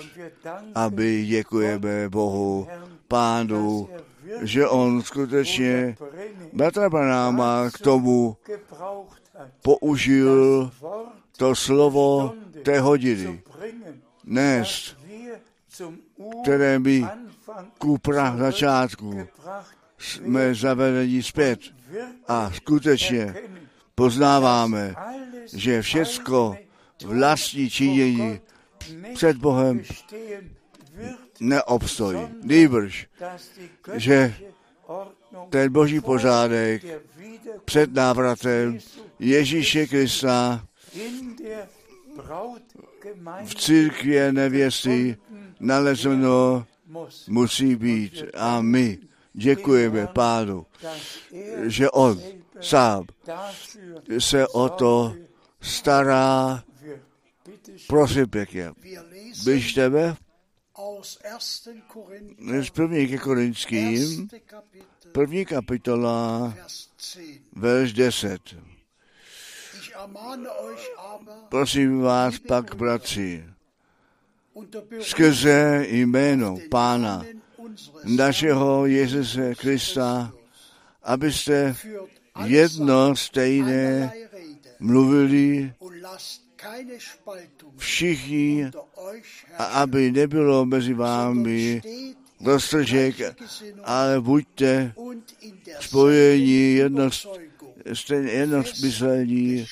aby 0.74 1.26
děkujeme 1.26 2.08
Bohu 2.08 2.68
pádu, 3.08 3.88
že 4.42 4.68
on 4.68 5.02
skutečně 5.02 5.96
bratra 6.52 6.90
Branáma 6.90 7.70
k 7.70 7.78
tomu 7.78 8.36
použil 9.62 10.70
to 11.36 11.54
slovo 11.54 12.34
té 12.62 12.80
hodiny. 12.80 13.42
Nést, 14.24 14.96
které 16.42 16.78
by 16.78 17.06
ku 17.78 17.98
prach 17.98 18.38
začátku 18.38 19.28
jsme 19.98 20.54
zavedení 20.54 21.22
zpět 21.22 21.60
a 22.28 22.50
skutečně 22.52 23.34
poznáváme, 23.94 24.94
že 25.52 25.82
všecko 25.82 26.56
vlastní 27.04 27.70
činění 27.70 28.40
před 29.14 29.36
Bohem 29.36 29.82
neobstojí. 31.40 32.18
Nýbrž, 32.42 33.06
že 33.94 34.34
ten 35.50 35.72
boží 35.72 36.00
pořádek 36.00 36.82
před 37.64 37.94
návratem 37.94 38.78
Ježíše 39.18 39.86
Krista 39.86 40.64
v 43.44 43.54
církvě 43.54 44.32
nevěsty 44.32 45.16
nalezeno 45.60 46.66
musí 47.28 47.76
být. 47.76 48.24
A 48.34 48.60
my 48.60 48.98
děkujeme 49.32 50.06
Pánu, 50.06 50.66
že 51.66 51.90
On 51.90 52.20
sám 52.60 53.04
se 54.18 54.48
o 54.48 54.68
to 54.68 55.14
stará. 55.60 56.64
Prosím 57.86 58.28
pěkně, 58.28 58.72
čteme 59.60 60.16
z 62.60 62.70
první 62.70 63.08
ke 63.08 63.18
Korinským, 63.18 64.28
první 65.12 65.44
kapitola, 65.44 66.54
verš 67.52 67.92
10. 67.92 68.40
Prosím 71.48 72.00
vás 72.00 72.38
pak, 72.38 72.74
bratři, 72.74 73.44
skrze 75.00 75.86
jméno 75.88 76.56
Pána 76.70 77.24
našeho 78.04 78.86
Ježise 78.86 79.54
Krista, 79.54 80.32
abyste 81.02 81.76
jedno 82.44 83.16
stejné 83.16 84.12
mluvili 84.80 85.72
všichni, 87.76 88.70
a 89.58 89.64
aby 89.64 90.12
nebylo 90.12 90.64
mezi 90.64 90.94
vámi 90.94 91.80
roztržek, 92.44 93.14
ale 93.84 94.20
buďte 94.20 94.94
spojení 95.80 96.74
jedno, 96.74 97.10
jednosmyslení 98.10 99.66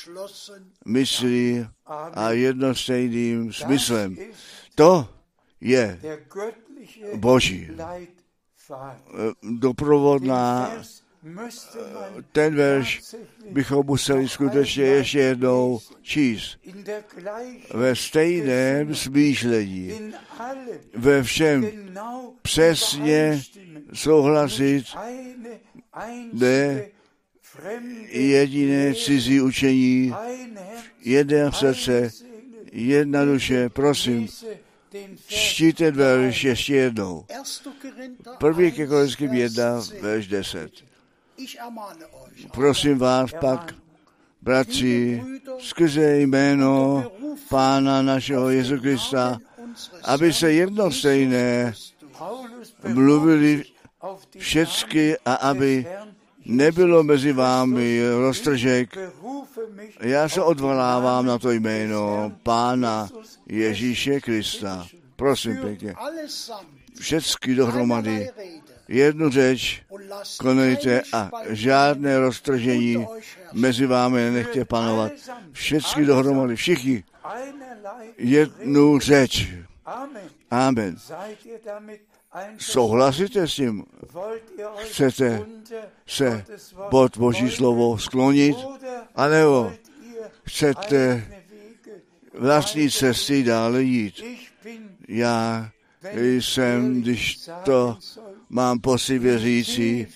myslí 0.86 1.66
a 2.14 2.30
jednostejným 2.30 3.52
smyslem. 3.52 4.16
To 4.76 5.08
je 5.60 5.98
boží. 7.14 7.68
Doprovodná 9.42 10.72
ten 12.32 12.54
verš 12.54 13.14
bychom 13.50 13.86
museli 13.86 14.28
skutečně 14.28 14.84
ještě 14.84 15.18
jednou 15.18 15.80
číst. 16.02 16.58
Ve 17.74 17.96
stejném 17.96 18.94
smýšlení, 18.94 20.12
ve 20.94 21.22
všem. 21.22 21.70
Přesně 22.42 23.42
souhlasit, 23.92 24.84
ne 26.32 26.86
jediné 28.10 28.94
cizí 28.94 29.40
učení, 29.40 30.14
jedné 31.00 31.52
srdce, 31.52 32.10
jedna 32.72 33.24
duše, 33.24 33.68
prosím, 33.68 34.28
čtíte 35.26 35.90
verš 35.90 36.44
ještě 36.44 36.74
jednou. 36.74 37.24
První 38.38 38.72
ke 38.72 38.86
Korinským 38.86 39.32
1, 39.32 39.80
verš 40.00 40.26
10. 40.26 40.70
Prosím 42.52 42.98
vás 42.98 43.30
pak, 43.40 43.74
bratři, 44.42 45.22
skrze 45.58 46.18
jméno 46.18 47.04
Pána 47.48 48.02
našeho 48.02 48.50
Jezu 48.50 48.80
Krista, 48.80 49.38
aby 50.04 50.32
se 50.32 50.52
jedno 50.52 50.92
stejné 50.92 51.74
mluvili 52.88 53.64
všecky 54.38 55.16
a 55.24 55.34
aby 55.34 55.86
nebylo 56.48 57.02
mezi 57.02 57.32
vámi 57.32 58.00
roztržek. 58.18 58.98
Já 60.00 60.28
se 60.28 60.42
odvolávám 60.42 61.26
na 61.26 61.38
to 61.38 61.50
jméno 61.50 62.32
Pána 62.42 63.08
Ježíše 63.46 64.20
Krista. 64.20 64.86
Prosím 65.16 65.56
pěkně. 65.56 65.94
Všecky 67.00 67.54
dohromady 67.54 68.30
jednu 68.88 69.30
řeč 69.30 69.82
konejte 70.38 71.02
a 71.12 71.30
žádné 71.48 72.18
roztržení 72.18 73.06
mezi 73.52 73.86
vámi 73.86 74.30
nechte 74.30 74.64
panovat. 74.64 75.12
Všichni 75.52 76.04
dohromady, 76.04 76.56
všichni 76.56 77.04
jednu 78.18 78.98
řeč. 78.98 79.48
Amen. 80.50 80.96
Souhlasíte 82.58 83.48
s 83.48 83.54
tím? 83.54 83.84
Chcete 84.76 85.46
se 86.06 86.44
pod 86.90 87.18
Boží 87.18 87.50
slovo 87.50 87.98
sklonit? 87.98 88.56
A 89.14 89.28
nebo 89.28 89.72
chcete 90.42 91.26
vlastní 92.38 92.90
cesty 92.90 93.42
dále 93.42 93.82
jít? 93.82 94.24
Já 95.08 95.70
jsem, 96.16 97.02
když 97.02 97.40
to 97.64 97.98
mám 98.48 98.80
po 98.80 98.98
si 98.98 99.38
říci, 99.38 100.08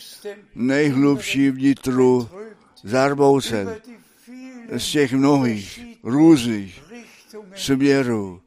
nejhlubší 0.55 1.51
vnitru 1.51 2.29
zarboucen 2.83 3.77
z 4.77 4.93
těch 4.93 5.13
mnohých 5.13 5.81
různých 6.03 6.83
směrů. 7.55 8.41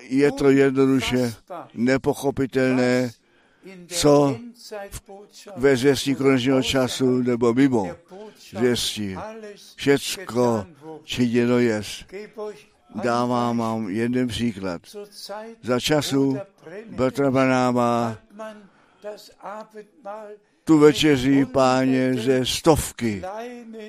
Je 0.00 0.32
to 0.32 0.50
jednoduše 0.50 1.34
nepochopitelné, 1.74 3.10
co 3.86 4.38
ve 5.56 5.76
zvěstí 5.76 6.14
konečného 6.14 6.62
času 6.62 7.22
nebo 7.22 7.54
mimo 7.54 7.96
zvěstí. 8.50 9.16
Všecko 9.76 10.66
činěno 11.04 11.58
je. 11.58 11.82
Dávám 13.02 13.58
vám 13.58 13.88
jeden 13.88 14.28
příklad. 14.28 14.82
Za 15.62 15.80
času 15.80 16.38
Petra 16.96 17.30
Banáma 17.30 18.18
tu 20.64 20.78
večeří 20.78 21.44
páně 21.44 22.14
ze 22.14 22.46
stovky 22.46 23.22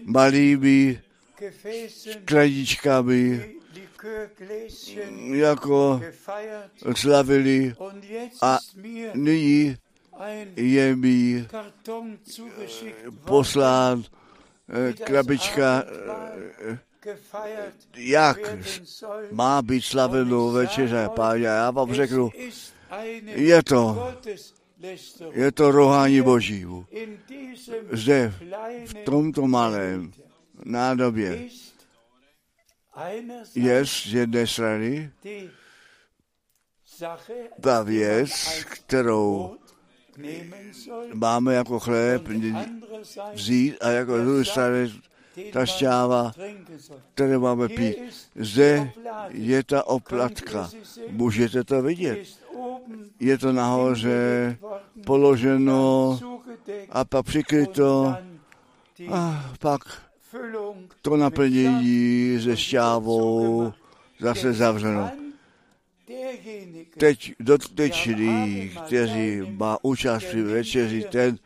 malými 0.05 1.01
skleničkami 1.88 3.55
jako 5.34 6.01
slavili 6.95 7.76
a 8.41 8.60
nyní 9.14 9.78
je 10.56 10.95
mi 10.95 11.47
poslán 13.26 14.03
eh, 14.70 14.93
krabička, 14.93 15.84
eh, 16.66 16.80
jak 17.97 18.38
má 19.32 19.62
být 19.62 19.82
slaveno 19.82 20.51
večeře, 20.51 21.10
páně. 21.16 21.45
Já 21.45 21.72
vám 21.72 21.93
řeknu, 21.93 22.32
je 23.26 23.64
to 23.64 24.14
je 25.32 25.51
to 25.51 25.72
rohání 25.72 26.22
Boží. 26.22 26.66
Zde, 27.91 28.34
v 28.86 28.93
tomto 28.93 29.47
malém 29.47 30.12
nádobě, 30.66 31.47
je 33.56 33.86
z 33.86 34.14
jedné 34.14 34.48
strany 34.48 35.12
ta 37.62 37.84
věc, 37.84 38.32
kterou 38.72 39.58
máme 41.14 41.54
jako 41.54 41.80
chléb 41.80 42.28
vzít 43.34 43.78
a 43.82 43.89
jako 43.89 44.18
druhé 44.18 44.46
strany 44.46 44.91
ta 45.54 45.66
šťáva, 45.66 46.32
které 47.14 47.38
máme 47.38 47.70
pít. 47.70 47.98
Zde 48.36 48.91
je 49.30 49.64
ta 49.64 49.88
oplatka. 49.88 50.70
Můžete 51.10 51.64
to 51.64 51.82
vidět. 51.82 52.20
Je 53.20 53.38
to 53.38 53.52
nahoře 53.52 54.58
položeno 55.06 56.20
a 56.89 57.06
pak 57.06 57.26
přikryto 57.26 58.16
a 59.12 59.52
pak 59.60 60.05
to 61.02 61.18
naplnění 61.18 62.40
se 62.44 62.58
šťávou 62.58 63.74
zase 64.20 64.54
zavřeno. 64.54 65.12
teď 66.98 67.34
dotyčný, 67.40 68.72
kteří 68.86 69.42
má 69.58 69.78
účast 69.82 70.24
při 70.24 70.42
večeři, 70.42 71.04
ten 71.12 71.38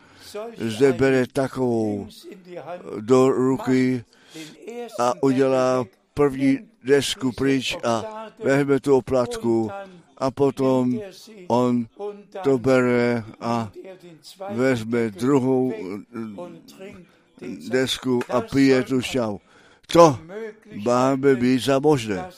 zde 0.58 0.94
bere 0.94 1.28
takovou 1.28 2.08
do 3.00 3.30
ruky 3.30 4.04
a 5.00 5.14
udělá 5.24 5.86
první 6.14 6.60
desku 6.84 7.32
pryč 7.32 7.78
a 7.84 8.26
vezme 8.44 8.80
tu 8.80 8.96
oplatku 8.96 9.72
a 10.18 10.32
potom 10.32 11.00
on 11.48 11.88
to 12.44 12.58
bere 12.58 13.24
a 13.40 13.72
vezme 14.50 15.10
druhou 15.10 15.74
desku 17.70 18.20
a 18.30 18.42
pije 18.42 18.84
tu 18.84 19.02
šťavu. 19.02 19.40
To 19.92 20.20
máme 20.86 21.36
být 21.36 21.64
za 21.64 21.80
možné, 21.80 22.30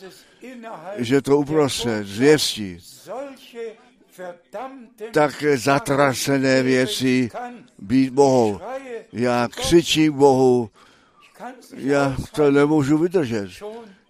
že 0.97 1.21
to 1.21 1.37
uprostřed 1.37 2.07
zvěstí 2.07 2.79
tak 5.11 5.43
zatracené 5.55 6.63
věci 6.63 7.29
být 7.79 8.13
mohou. 8.13 8.59
Já 9.13 9.47
křičím 9.47 10.13
Bohu, 10.13 10.69
já 11.75 12.15
to 12.35 12.51
nemůžu 12.51 12.97
vydržet. 12.97 13.49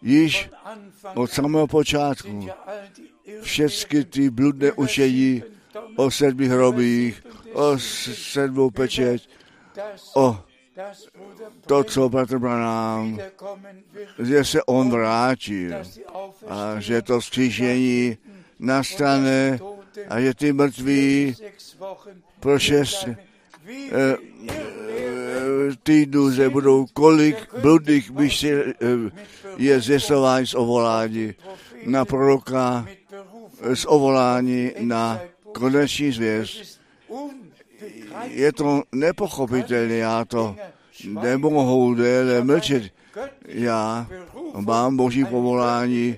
Již 0.02 0.50
od 1.16 1.32
samého 1.32 1.68
počátku 1.68 2.48
všechny 3.42 4.06
ty 4.06 4.30
bludné 4.30 4.72
učení 4.72 5.44
o 5.96 6.12
sedmi 6.12 6.48
hrobích, 6.48 7.24
o 7.54 7.80
sedmou 7.80 8.70
pečeť, 8.70 9.30
o 10.16 10.44
to, 11.65 11.84
co 11.84 12.09
bratr 12.09 12.39
Branham, 12.39 13.19
že 14.19 14.45
se 14.45 14.63
on 14.63 14.89
vrátil 14.89 15.74
a 16.47 16.80
že 16.80 17.01
to 17.01 17.22
skřížení 17.22 18.17
nastane 18.59 19.59
a 20.09 20.19
že 20.19 20.34
ty 20.34 20.53
mrtví 20.53 21.36
pro 22.39 22.59
šest 22.59 23.07
eh, 23.07 24.17
týdnů, 25.84 26.32
že 26.32 26.49
budou 26.49 26.86
kolik 26.93 27.55
bludných 27.61 28.11
myší 28.11 28.47
je 29.57 29.82
zjistování 29.82 30.47
z 30.47 30.53
ovolání 30.53 31.34
na 31.86 32.05
proroka, 32.05 32.88
z 33.74 33.86
ovolání 33.86 34.72
na 34.80 35.22
koneční 35.53 36.11
zvěst. 36.11 36.82
Je 38.24 38.52
to 38.52 38.84
nepochopitelné, 38.92 39.96
já 39.96 40.26
to 40.26 40.56
nemohu 41.08 41.96
déle 41.96 42.44
mlčet. 42.44 42.84
Já 43.46 44.08
mám 44.60 44.98
boží 44.98 45.26
povolání, 45.26 46.18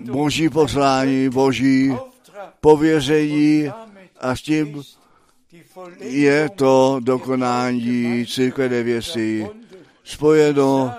boží 0.00 0.48
poslání, 0.48 1.28
boží 1.28 1.92
pověření 2.60 3.70
a 4.20 4.36
s 4.36 4.42
tím 4.42 4.82
je 6.00 6.48
to 6.48 7.00
dokonání 7.00 8.26
církve 8.26 8.68
nevěsty 8.68 9.48
spojeno, 10.04 10.94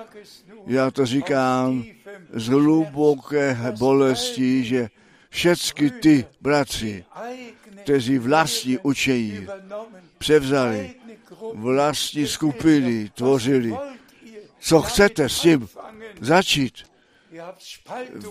já 0.67 0.91
to 0.91 1.05
říkám, 1.05 1.83
z 2.33 2.47
hluboké 2.47 3.57
bolesti, 3.79 4.63
že 4.63 4.89
všechny 5.29 5.89
ty 5.89 6.25
bratři, 6.41 7.05
kteří 7.83 8.17
vlastní 8.17 8.77
učení 8.77 9.47
převzali, 10.17 10.95
vlastní 11.53 12.27
skupiny 12.27 13.11
tvořili, 13.13 13.73
co 14.59 14.81
chcete 14.81 15.29
s 15.29 15.39
tím 15.39 15.69
začít? 16.21 16.75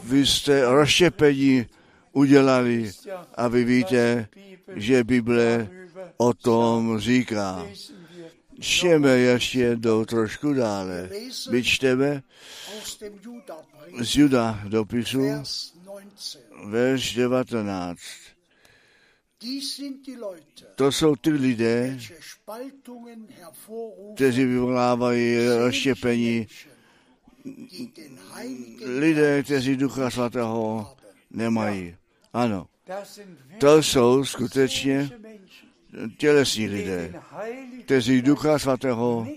Vy 0.05 0.27
jste 0.27 0.65
rozštěpení 0.65 1.67
udělali 2.13 2.93
a 3.35 3.49
vy 3.49 3.65
víte, 3.65 4.29
že 4.77 5.05
Bible 5.05 5.69
o 6.17 6.35
tom 6.35 6.99
říká. 6.99 7.67
Čteme 8.61 9.11
ještě 9.11 9.59
jednou 9.59 10.05
trošku 10.05 10.53
dále. 10.55 11.11
My 11.51 11.65
čteme 11.65 12.23
z 14.01 14.17
Juda 14.17 14.61
dopisu, 14.69 15.23
verš 16.65 17.15
19. 17.15 17.99
To 20.75 20.93
jsou 20.93 21.17
ty 21.17 21.31
lidé, 21.31 21.99
kteří 24.15 24.45
vyvolávají 24.45 25.47
rozštěpení, 25.47 26.47
lidé, 28.85 29.43
kteří 29.43 29.77
Ducha 29.77 30.11
Svatého 30.11 30.97
nemají. 31.31 31.97
Ano, 32.33 32.67
to 33.59 33.83
jsou 33.83 34.25
skutečně 34.25 35.11
tělesní 36.17 36.69
lidé, 36.69 37.23
kteří 37.85 38.23
Ducha 38.23 38.59
Svatého 38.59 39.29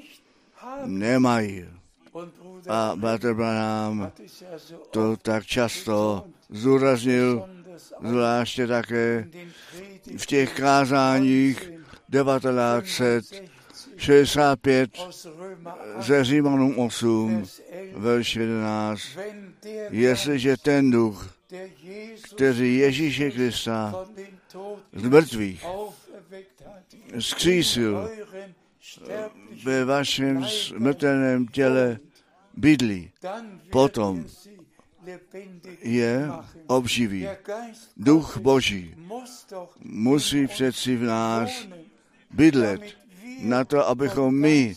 nemají. 0.86 1.66
A 2.70 2.94
Bratr 2.96 3.34
Branham 3.34 4.12
to 4.92 5.18
tak 5.18 5.46
často 5.46 6.26
zúraznil, 6.50 7.50
zvláště 8.08 8.68
také 8.68 9.28
v 10.18 10.26
těch 10.26 10.54
kázáních 10.54 11.72
1965 12.12 14.90
ze 16.00 16.24
Římanům 16.24 16.80
8, 16.80 17.44
verš 17.94 18.36
11. 18.36 19.02
Jestliže 19.90 20.58
ten 20.58 20.92
duch, 20.92 21.36
který 22.36 22.78
Ježíše 22.78 23.32
Krista 23.32 24.06
z 24.94 25.04
mrtvých 25.04 25.66
zkřísil 27.20 28.10
ve 29.64 29.86
vašem 29.86 30.46
smrtelném 30.46 31.48
těle 31.48 32.00
bydlí, 32.58 33.12
potom 33.72 34.26
je 35.82 36.30
obživí. 36.68 37.28
Duch 37.98 38.38
Boží 38.38 38.96
musí 39.84 40.48
přeci 40.48 40.96
v 40.96 41.04
nás 41.04 41.68
bydlet 42.32 42.82
na 43.42 43.66
to, 43.66 43.88
abychom 43.88 44.36
my 44.36 44.76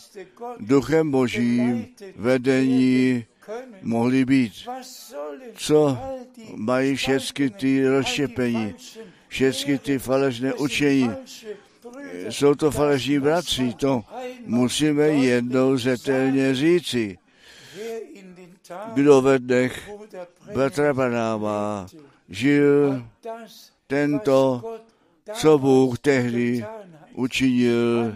duchem 0.59 1.11
Božím 1.11 1.87
vedení 2.15 3.25
mohli 3.81 4.25
být. 4.25 4.53
Co 5.55 5.97
mají 6.55 6.95
všechny 6.95 7.49
ty 7.49 7.87
rozštěpení, 7.87 8.75
všechny 9.27 9.79
ty 9.79 9.99
falešné 9.99 10.53
učení, 10.53 11.11
jsou 12.29 12.55
to 12.55 12.71
falešní 12.71 13.19
bratři, 13.19 13.73
to 13.73 14.03
musíme 14.45 15.07
jednou 15.07 15.77
zetelně 15.77 16.55
říci. 16.55 17.17
Kdo 18.93 19.21
ve 19.21 19.39
dnech 19.39 19.91
Petra 20.53 20.93
Banáma 20.93 21.85
žil 22.29 23.03
tento, 23.87 24.63
co 25.33 25.57
Bůh 25.57 25.99
tehdy 25.99 26.65
učinil, 27.13 28.15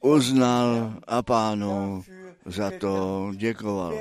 uznal 0.00 0.94
a 1.06 1.22
pánu 1.22 2.04
za 2.46 2.70
to 2.78 3.30
děkoval. 3.36 3.98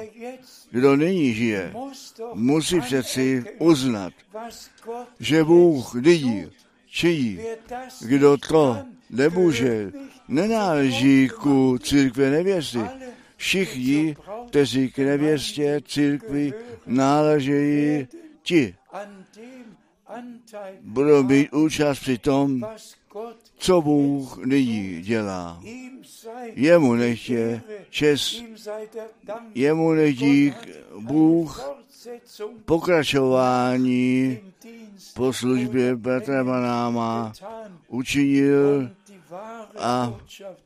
Kdo 0.71 0.95
nyní 0.95 1.33
žije, 1.33 1.73
musí 2.33 2.81
přeci 2.81 3.43
uznat, 3.59 4.13
že 5.19 5.43
Bůh 5.43 5.93
nyní 5.93 6.51
činí. 6.87 7.39
Kdo 8.01 8.37
to 8.37 8.77
nemůže, 9.09 9.91
nenáleží 10.27 11.29
ku 11.29 11.77
církve 11.77 12.29
nevěsty. 12.29 12.79
Všichni, 13.39 14.15
kteří 14.47 14.91
k 14.91 14.97
nevěstě 14.97 15.81
církvi 15.87 16.53
náležejí, 16.85 18.07
ti 18.43 18.75
budou 20.81 21.23
mít 21.23 21.53
účast 21.53 21.99
při 21.99 22.17
tom, 22.17 22.67
co 23.57 23.81
Bůh 23.81 24.45
nyní 24.45 25.01
dělá. 25.01 25.61
Jemu 26.53 26.95
nechtě 26.95 27.61
čest, 27.89 28.43
jemu 29.55 29.93
nechtí 29.93 30.53
Bůh 30.99 31.75
pokračování 32.65 34.39
po 35.13 35.33
službě 35.33 35.97
Petra 35.97 36.43
Banáma 36.43 37.33
učinil 37.87 38.89
a 39.77 40.13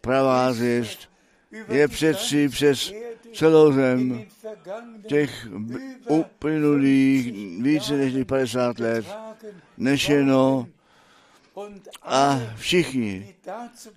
pravá 0.01 0.53
zvěst 0.53 1.12
je 1.69 1.87
přeci 1.87 2.49
přes 2.49 2.93
celou 3.33 3.73
zem 3.73 4.25
těch 5.07 5.47
uplynulých 6.07 7.33
více 7.61 7.97
než 7.97 8.13
50 8.25 8.79
let 8.79 9.05
nešeno. 9.77 10.67
A 12.03 12.39
všichni, 12.55 13.35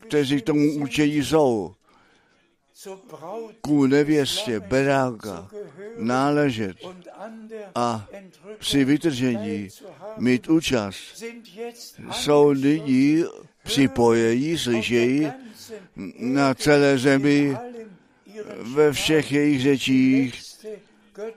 kteří 0.09 0.41
k 0.41 0.45
tomu 0.45 0.75
učení 0.75 1.25
jsou, 1.25 1.75
ku 3.61 3.87
nevěstě 3.87 4.61
beráka 4.61 5.49
náležet 5.97 6.77
a 7.75 8.09
při 8.59 8.85
vytržení 8.85 9.69
mít 10.19 10.49
účast, 10.49 11.25
jsou 12.13 12.53
nyní 12.53 13.25
připojení, 13.63 14.59
slyšejí 14.59 15.33
na 16.19 16.55
celé 16.55 16.99
zemi 16.99 17.57
ve 18.75 18.93
všech 18.93 19.33
jejich 19.33 19.62
řečích 19.62 20.43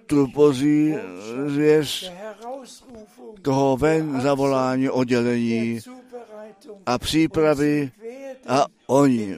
tu 0.05 0.27
pozí 0.27 0.95
zvěst 1.47 2.11
toho 3.41 3.77
ven 3.77 4.21
zavolání 4.21 4.89
oddělení 4.89 5.79
a 6.85 6.97
přípravy 6.97 7.91
a 8.47 8.65
oni. 8.87 9.35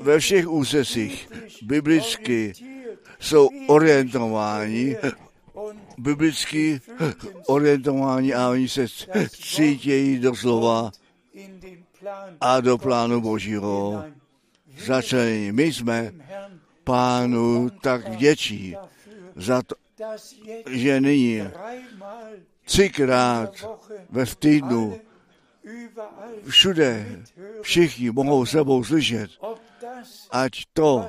Ve 0.00 0.18
všech 0.18 0.48
úsesích 0.48 1.28
biblicky 1.62 2.52
jsou 3.20 3.48
orientováni, 3.66 4.96
biblicky 5.98 6.80
orientováni 7.46 8.34
a 8.34 8.50
oni 8.50 8.68
se 8.68 8.86
cítějí 9.28 10.18
doslova 10.18 10.90
a 12.40 12.60
do 12.60 12.78
plánu 12.78 13.20
Božího 13.20 14.04
začlení. 14.86 15.52
My 15.52 15.64
jsme 15.64 16.12
pánu 16.84 17.70
tak 17.70 18.08
vděčí 18.08 18.76
za 19.36 19.62
to, 19.62 19.74
že 20.70 21.00
nyní 21.00 21.42
třikrát 22.64 23.66
ve 24.10 24.26
týdnu 24.26 25.00
všude 26.48 27.22
všichni 27.62 28.10
mohou 28.10 28.46
sebou 28.46 28.84
slyšet, 28.84 29.30
ať 30.30 30.52
to, 30.72 31.08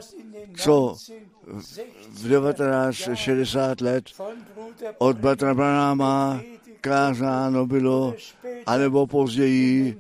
co 0.57 0.95
v 2.09 2.29
1960 2.29 3.81
let 3.81 4.05
od 4.97 5.17
Batra 5.17 5.53
Branáma 5.53 6.41
kázáno 6.83 7.65
bylo, 7.65 8.15
anebo 8.65 9.07
později 9.07 9.97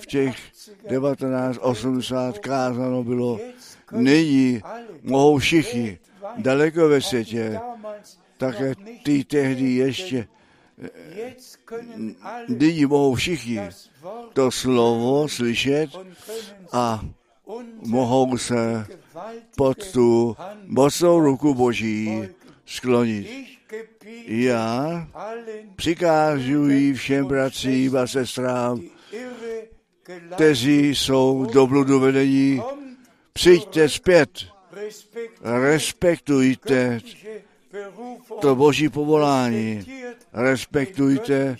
v 0.00 0.06
těch 0.06 0.36
1980 0.88 2.38
kázáno 2.38 3.04
bylo. 3.04 3.38
Nyní 3.92 4.60
mohou 5.02 5.38
všichni 5.38 5.98
daleko 6.36 6.88
ve 6.88 7.00
světě, 7.00 7.60
také 8.38 8.74
ty 9.02 9.24
tehdy 9.24 9.74
ještě 9.74 10.28
nyní 12.48 12.86
mohou 12.86 13.14
všichni 13.14 13.60
to 14.32 14.50
slovo 14.50 15.28
slyšet 15.28 15.90
a 16.72 17.00
mohou 17.86 18.38
se 18.38 18.86
pod 19.56 19.92
tu 19.92 20.36
mocnou 20.66 21.20
ruku 21.20 21.54
Boží 21.54 22.22
sklonit. 22.66 23.53
Já 24.26 25.08
přikážuji 25.76 26.94
všem 26.94 27.26
bratřím 27.26 27.96
a 27.96 28.06
sestrám, 28.06 28.82
kteří 30.34 30.88
jsou 30.88 31.46
do 31.52 31.66
bludu 31.66 32.00
vedení, 32.00 32.62
přijďte 33.32 33.88
zpět, 33.88 34.30
respektujte 35.40 37.00
to 38.40 38.54
boží 38.54 38.88
povolání, 38.88 39.86
respektujte 40.32 41.56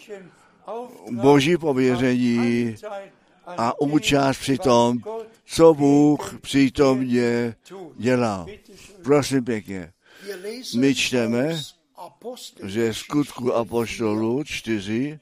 boží 1.11 1.57
pověření 1.57 2.77
a 3.47 3.81
účast 3.81 4.39
při 4.39 4.59
tom, 4.59 4.99
co 5.45 5.75
Bůh 5.75 6.39
přítomně 6.41 7.55
dělal. 7.97 8.47
Prosím 9.03 9.45
pěkně. 9.45 9.93
My 10.77 10.95
čteme, 10.95 11.57
že 12.65 12.95
skutku 12.95 13.55
apoštolů 13.55 14.45
4, 14.45 15.21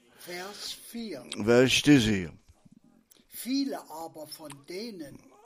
verš 1.37 1.73
4. 1.73 2.29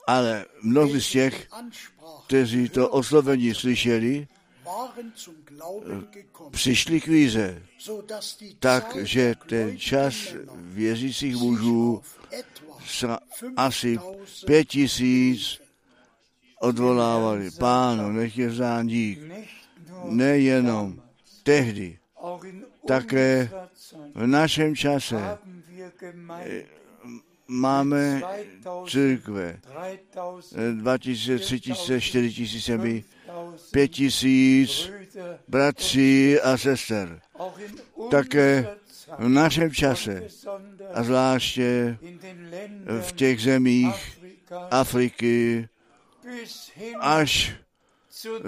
Ale 0.06 0.46
mnozí 0.62 1.00
z 1.00 1.10
těch, 1.10 1.48
kteří 2.26 2.68
to 2.68 2.88
oslovení 2.88 3.54
slyšeli, 3.54 4.28
přišli 6.50 7.00
k 7.00 7.06
víze, 7.06 7.62
takže 8.58 9.34
ten 9.46 9.78
čas 9.78 10.14
věřících 10.54 11.36
mužů 11.36 12.02
asi 13.56 13.98
pět 14.46 14.64
tisíc 14.64 15.60
odvolávali. 16.60 17.50
Pánu, 17.50 18.12
nech 18.12 18.38
je 18.38 18.48
vzdán 18.48 18.86
dík. 18.86 19.18
Nejenom 20.04 21.07
tehdy, 21.48 21.98
také 22.84 23.48
v 24.14 24.26
našem 24.26 24.76
čase 24.76 25.16
máme 27.48 28.20
církve 28.84 29.60
2000, 30.52 31.38
3000, 31.38 32.00
4000 32.00 32.78
my, 32.78 33.04
5000 33.72 34.90
bratří 35.48 36.40
a 36.40 36.56
sester. 36.56 37.20
Také 38.10 38.76
v 39.18 39.28
našem 39.28 39.72
čase 39.72 40.28
a 40.92 41.02
zvláště 41.02 41.96
v 43.00 43.12
těch 43.12 43.40
zemích 43.40 44.20
Afriky 44.70 45.68
až 47.00 47.56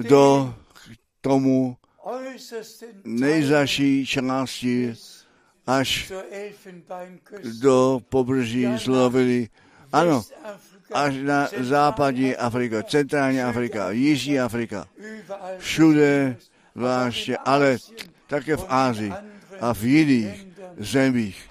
do 0.09 0.55
tomu 1.21 1.80
nejzaší 3.05 4.07
části 4.07 4.95
až 5.67 6.13
do 7.61 8.01
pobřeží 8.09 8.79
Slovily. 8.79 9.49
Ano, 9.93 10.23
až 10.93 11.15
na 11.23 11.49
západní 11.61 12.37
Afrika, 12.37 12.83
centrální 12.83 13.43
Afrika, 13.43 13.91
jižní 13.91 14.41
Afrika, 14.41 14.89
všude 15.59 16.37
zvláště, 16.75 17.37
ale 17.37 17.79
také 18.27 18.57
v 18.57 18.65
Ázii 18.69 19.13
a 19.61 19.75
v 19.75 19.85
jiných 19.85 20.47
zemích. 20.79 21.51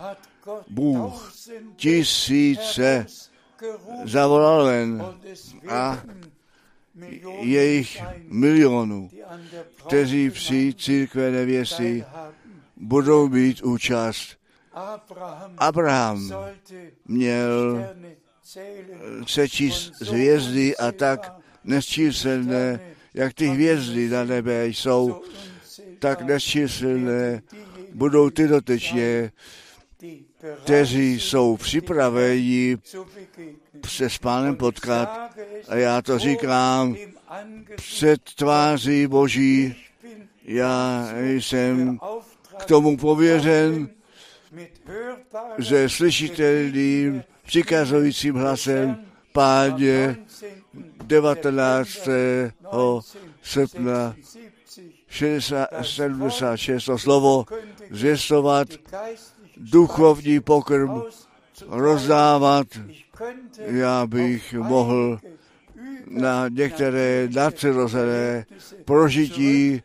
Bůh 0.70 1.34
tisíce 1.76 3.06
zavolal 4.06 4.66
ven 4.66 5.06
a 5.70 6.04
jejich 7.40 8.02
milionů, 8.28 9.10
kteří 9.88 10.30
při 10.30 10.74
církve 10.78 11.32
nevěsty 11.32 12.06
budou 12.78 13.30
mít 13.30 13.62
účast. 13.62 14.38
Abraham 15.58 16.34
měl 17.06 17.86
sečíst 19.28 20.02
hvězdy 20.02 20.78
a 20.78 20.92
tak 20.92 21.34
nesčíselné, 21.64 22.80
jak 23.14 23.34
ty 23.34 23.48
hvězdy 23.48 24.10
na 24.10 24.24
nebe 24.24 24.68
jsou, 24.68 25.22
tak 26.00 26.22
nesčíselné 26.22 27.42
budou 27.94 28.30
ty 28.30 28.48
dotečně, 28.48 29.32
kteří 30.64 31.20
jsou 31.20 31.58
připraveni 31.58 32.78
se 33.88 34.10
s 34.10 34.18
pánem 34.18 34.56
potkat. 34.56 35.29
A 35.70 35.76
já 35.76 36.02
to 36.02 36.20
říkám 36.20 36.96
před 37.76 38.22
tváří 38.36 39.08
Boží. 39.08 39.76
Já 40.44 41.10
jsem 41.16 42.00
k 42.58 42.66
tomu 42.66 42.98
pověřen, 42.98 43.90
že 45.58 45.90
slyšitelným 45.90 47.24
přikazujícím 47.46 48.36
hlasem 48.36 48.98
páně 49.34 50.18
19. 51.04 52.08
srpna 53.42 54.16
76 55.82 56.86
to 56.86 56.98
slovo 56.98 57.46
zvěstovat, 57.92 58.68
duchovní 59.58 60.40
pokrm 60.40 61.02
rozdávat. 61.68 62.68
Já 63.66 64.08
bych 64.08 64.54
mohl 64.54 65.20
na 66.10 66.48
některé 66.48 67.28
nadpřirozené 67.34 68.46
prožití 68.86 69.82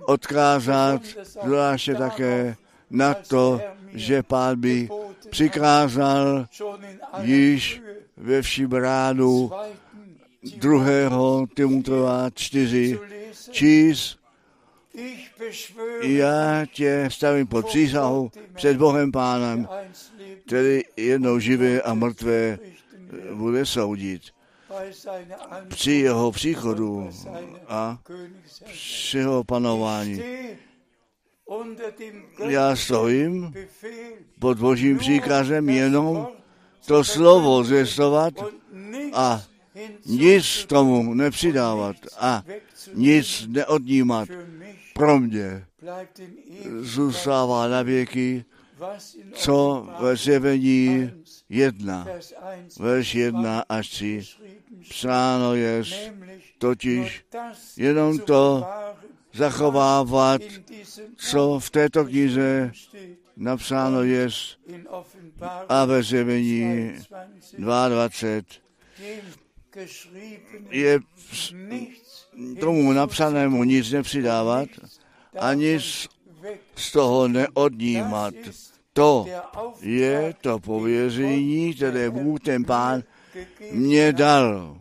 odkázat, 0.00 1.02
zvláště 1.44 1.94
také 1.94 2.56
na 2.90 3.14
to, 3.14 3.60
že 3.92 4.22
pán 4.22 4.60
by 4.60 4.88
přikázal 5.30 6.46
již 7.20 7.82
ve 8.16 8.42
vším 8.42 8.72
rádu 8.72 9.50
druhého 10.56 11.46
Timotova 11.54 12.30
4 12.34 12.98
číst 13.50 14.18
já 16.02 16.66
tě 16.72 17.08
stavím 17.12 17.46
pod 17.46 17.66
přísahu 17.66 18.30
před 18.54 18.76
Bohem 18.76 19.12
Pánem, 19.12 19.68
který 20.46 20.80
jednou 20.96 21.38
živé 21.38 21.80
a 21.82 21.94
mrtvé 21.94 22.58
bude 23.34 23.66
soudit. 23.66 24.22
Při 25.68 25.92
jeho 25.92 26.32
příchodu 26.32 27.10
a 27.68 27.98
při 28.64 29.18
jeho 29.18 29.44
panování. 29.44 30.22
Já 32.48 32.76
stojím 32.76 33.54
pod 34.40 34.58
božím 34.58 34.98
příkazem 34.98 35.68
jenom 35.68 36.28
to 36.86 37.04
slovo 37.04 37.64
zvěstovat 37.64 38.34
a 39.12 39.42
nic 40.06 40.64
tomu 40.66 41.14
nepřidávat 41.14 41.96
a 42.18 42.42
nic 42.94 43.46
neodnímat. 43.48 44.28
Pro 44.94 45.20
mě 45.20 45.66
zůstává 46.80 47.68
na 47.68 47.82
věky, 47.82 48.44
co 49.32 49.88
ve 50.00 50.16
zjevení 50.16 51.10
jedna, 51.48 52.06
verš 52.78 53.14
jedna 53.14 53.64
až 53.68 53.88
tři, 53.88 54.22
psáno 54.88 55.54
je, 55.54 55.82
totiž 56.58 57.24
jenom 57.76 58.18
to 58.18 58.66
zachovávat, 59.34 60.40
co 61.16 61.58
v 61.60 61.70
této 61.70 62.04
knize 62.04 62.72
napsáno 63.36 64.02
je 64.02 64.28
a 65.68 65.84
ve 65.84 66.02
zjevení 66.02 66.92
22 67.58 68.08
je 70.70 71.00
tomu 72.60 72.92
napsanému 72.92 73.64
nic 73.64 73.90
nepřidávat 73.90 74.68
a 75.38 75.54
nic 75.54 76.08
z 76.76 76.92
toho 76.92 77.28
neodnímat. 77.28 78.34
To 78.96 79.26
je 79.80 80.34
to 80.40 80.58
pověření, 80.58 81.74
které 81.74 82.10
Bůh 82.10 82.40
ten 82.40 82.64
Pán 82.64 83.02
mě 83.72 84.12
dal. 84.12 84.76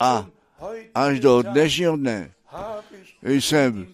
A 0.00 0.26
až 0.94 1.20
do 1.20 1.42
dnešního 1.42 1.96
dne 1.96 2.30
jsem 3.22 3.86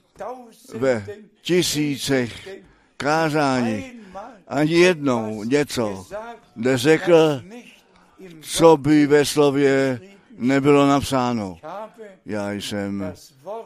ve 0.75 1.07
tisícech 1.43 2.49
kázání 2.97 3.93
ani 4.49 4.73
jednou 4.73 5.45
něco 5.45 6.07
neřekl, 6.57 7.43
co 8.41 8.77
by 8.77 9.07
ve 9.07 9.25
slově 9.25 10.01
nebylo 10.39 10.87
napsáno. 10.87 11.59
Já 12.27 12.53
jsem 12.53 13.15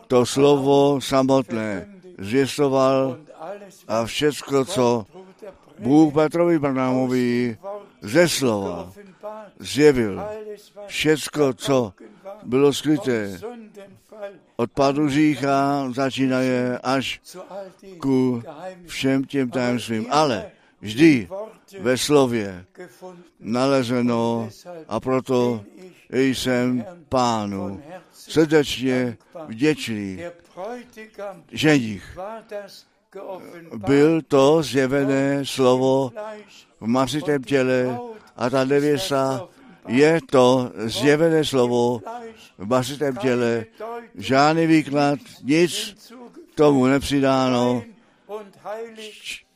to 0.07 0.27
slovo 0.27 1.01
samotné 1.01 1.89
zvěstoval 2.19 3.19
a 3.89 4.05
všecko, 4.05 4.65
co 4.65 5.07
Bůh 5.79 6.15
Petrovi 6.15 6.59
Barnámovi 6.59 7.59
ze 8.01 8.29
slova 8.29 8.93
zjevil, 9.59 10.23
všecko, 10.87 11.55
co 11.55 11.93
bylo 12.43 12.73
skryté 12.73 13.39
od 14.57 14.71
padu 14.73 15.09
řícha 15.09 15.89
začínaje 15.95 16.79
až 16.79 17.21
ku 17.99 18.43
všem 18.87 19.25
těm 19.25 19.51
tajemstvím. 19.51 20.07
Ale 20.11 20.51
vždy 20.81 21.29
ve 21.81 21.99
slově 21.99 22.65
nalezeno 23.41 24.49
a 24.89 25.01
proto 25.01 25.65
jsem 26.11 26.85
pánu 27.09 27.83
srdečně 28.13 29.17
vděčný. 29.47 30.19
Ženich 31.53 32.19
byl 33.77 34.23
to 34.23 34.63
zjevené 34.63 35.45
slovo 35.45 36.13
v 36.81 36.87
masitém 36.87 37.43
těle 37.43 37.99
a 38.37 38.51
ta 38.51 38.65
nevěsta 38.65 39.49
je 39.89 40.21
to 40.31 40.71
zjevené 40.77 41.45
slovo 41.45 42.01
v 42.59 42.67
masitém 42.67 43.17
těle. 43.17 43.65
Žádný 44.15 44.67
výklad, 44.67 45.19
nic 45.43 45.97
tomu 46.55 46.87
nepřidáno. 46.87 47.83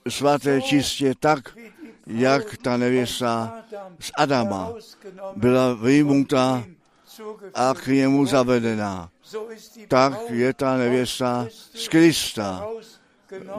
Svaté 0.09 0.63
čistě 0.63 1.15
tak, 1.21 1.59
jak 2.07 2.57
ta 2.57 2.77
nevěsta 2.77 3.63
z 4.01 4.11
Adama 4.15 4.73
byla 5.37 5.75
vyjmuta 5.75 6.65
a 7.55 7.75
k 7.75 7.87
němu 7.87 8.27
zavedená. 8.27 9.11
Tak 9.89 10.31
je 10.31 10.55
ta 10.55 10.77
nevěsta 10.77 11.47
z 11.75 11.89
Krista 11.89 12.67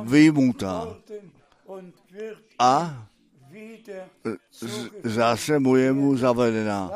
vyjmuta 0.03 0.87
a 2.59 3.05
zase 5.03 5.59
mu 5.59 5.75
je 5.75 5.93
mu 5.93 6.17
zavedená. 6.17 6.91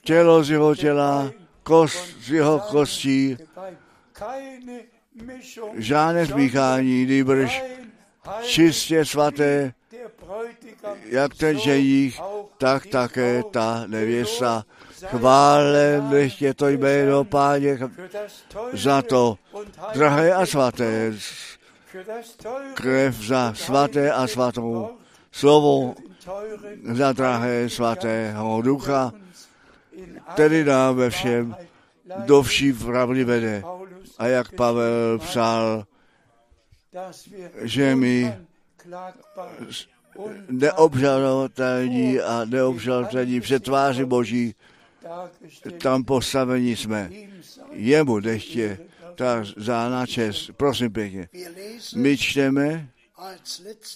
Tělo 0.00 0.44
z 0.44 0.50
jeho 0.50 0.74
těla, 0.74 1.32
kost 1.62 2.16
z 2.20 2.30
jeho 2.30 2.60
kostí, 2.60 3.36
žádné 5.74 6.26
zmíchání, 6.26 7.06
nýbrž 7.06 7.62
čistě 8.42 9.04
svaté, 9.04 9.74
jak 11.04 11.34
ten 11.34 11.58
ženich, 11.58 12.20
tak 12.58 12.86
také 12.86 13.42
ta 13.50 13.84
nevěsta. 13.86 14.64
Chválen 15.06 16.30
je 16.40 16.54
to 16.54 16.68
jméno 16.68 17.24
páně 17.24 17.78
za 18.72 19.02
to 19.02 19.38
drahé 19.94 20.34
a 20.34 20.46
svaté, 20.46 21.12
krev 22.74 23.14
za 23.14 23.54
svaté 23.54 24.12
a 24.12 24.26
svatou, 24.26 24.98
slovo 25.32 25.94
za 26.92 27.12
drahé 27.12 27.68
svatého 27.68 28.62
ducha, 28.62 29.12
tedy 30.34 30.64
nám 30.64 30.96
ve 30.96 31.10
všem 31.10 31.56
do 32.26 32.42
vší 32.42 32.72
pravdy 32.72 33.24
vede. 33.24 33.62
A 34.18 34.26
jak 34.26 34.52
Pavel 34.52 35.18
psal, 35.18 35.84
že 37.62 37.96
my 37.96 38.38
neobžalovatelní 40.48 42.20
a 42.20 42.44
neobžalovatelní 42.44 43.40
před 43.40 43.62
tváři 43.62 44.04
Boží, 44.04 44.54
tam 45.82 46.04
postavení 46.04 46.76
jsme. 46.76 47.10
Jemu 47.72 48.20
dechtě 48.20 48.78
ta 49.14 49.44
zána 49.56 50.06
čest. 50.06 50.50
Prosím 50.56 50.92
pěkně. 50.92 51.28
My 51.96 52.18
čteme 52.18 52.90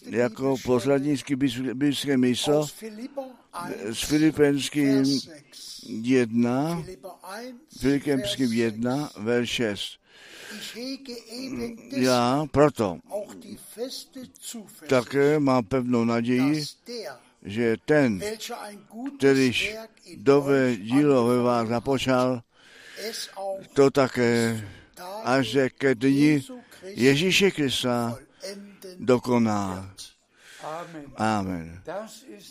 jako 0.06 0.56
poslední 0.64 1.16
biblické 1.74 2.16
místo 2.16 2.66
s 3.92 4.02
Filipenským 4.04 5.04
1, 5.86 6.84
Filipenským 7.78 8.52
1, 8.52 9.10
verš 9.16 9.50
6. 9.50 9.98
Já 11.96 12.46
proto 12.50 12.98
také 14.88 15.38
mám 15.38 15.64
pevnou 15.64 16.04
naději, 16.04 16.64
že 17.44 17.76
ten, 17.84 18.20
kterýž 19.18 19.76
dové 20.16 20.76
dílo 20.76 21.26
ve 21.26 21.42
vás 21.42 21.68
započal, 21.68 22.42
to 23.72 23.90
také 23.90 24.64
až 25.24 25.56
ke 25.78 25.94
dni 25.94 26.44
Ježíše 26.82 27.50
Krista 27.50 28.18
dokoná. 28.98 29.94
Amen. 31.16 31.82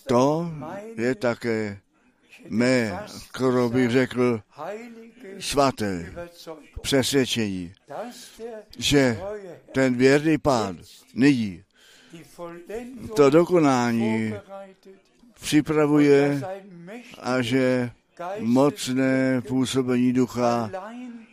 To 0.07 0.51
je 0.95 1.15
také 1.15 1.79
mé, 2.49 2.99
skoro 3.07 3.69
bych 3.69 3.91
řekl, 3.91 4.41
svaté 5.39 6.13
přesvědčení, 6.81 7.73
že 8.77 9.19
ten 9.71 9.95
věrný 9.95 10.37
pán 10.37 10.79
nyní 11.13 11.63
to 13.15 13.29
dokonání 13.29 14.33
připravuje 15.41 16.41
a 17.21 17.41
že 17.41 17.91
mocné 18.39 19.41
působení 19.41 20.13
ducha 20.13 20.71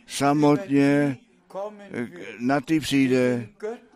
samotně 0.07 1.17
na 2.39 2.61
ty 2.61 2.79
přijde, 2.79 3.47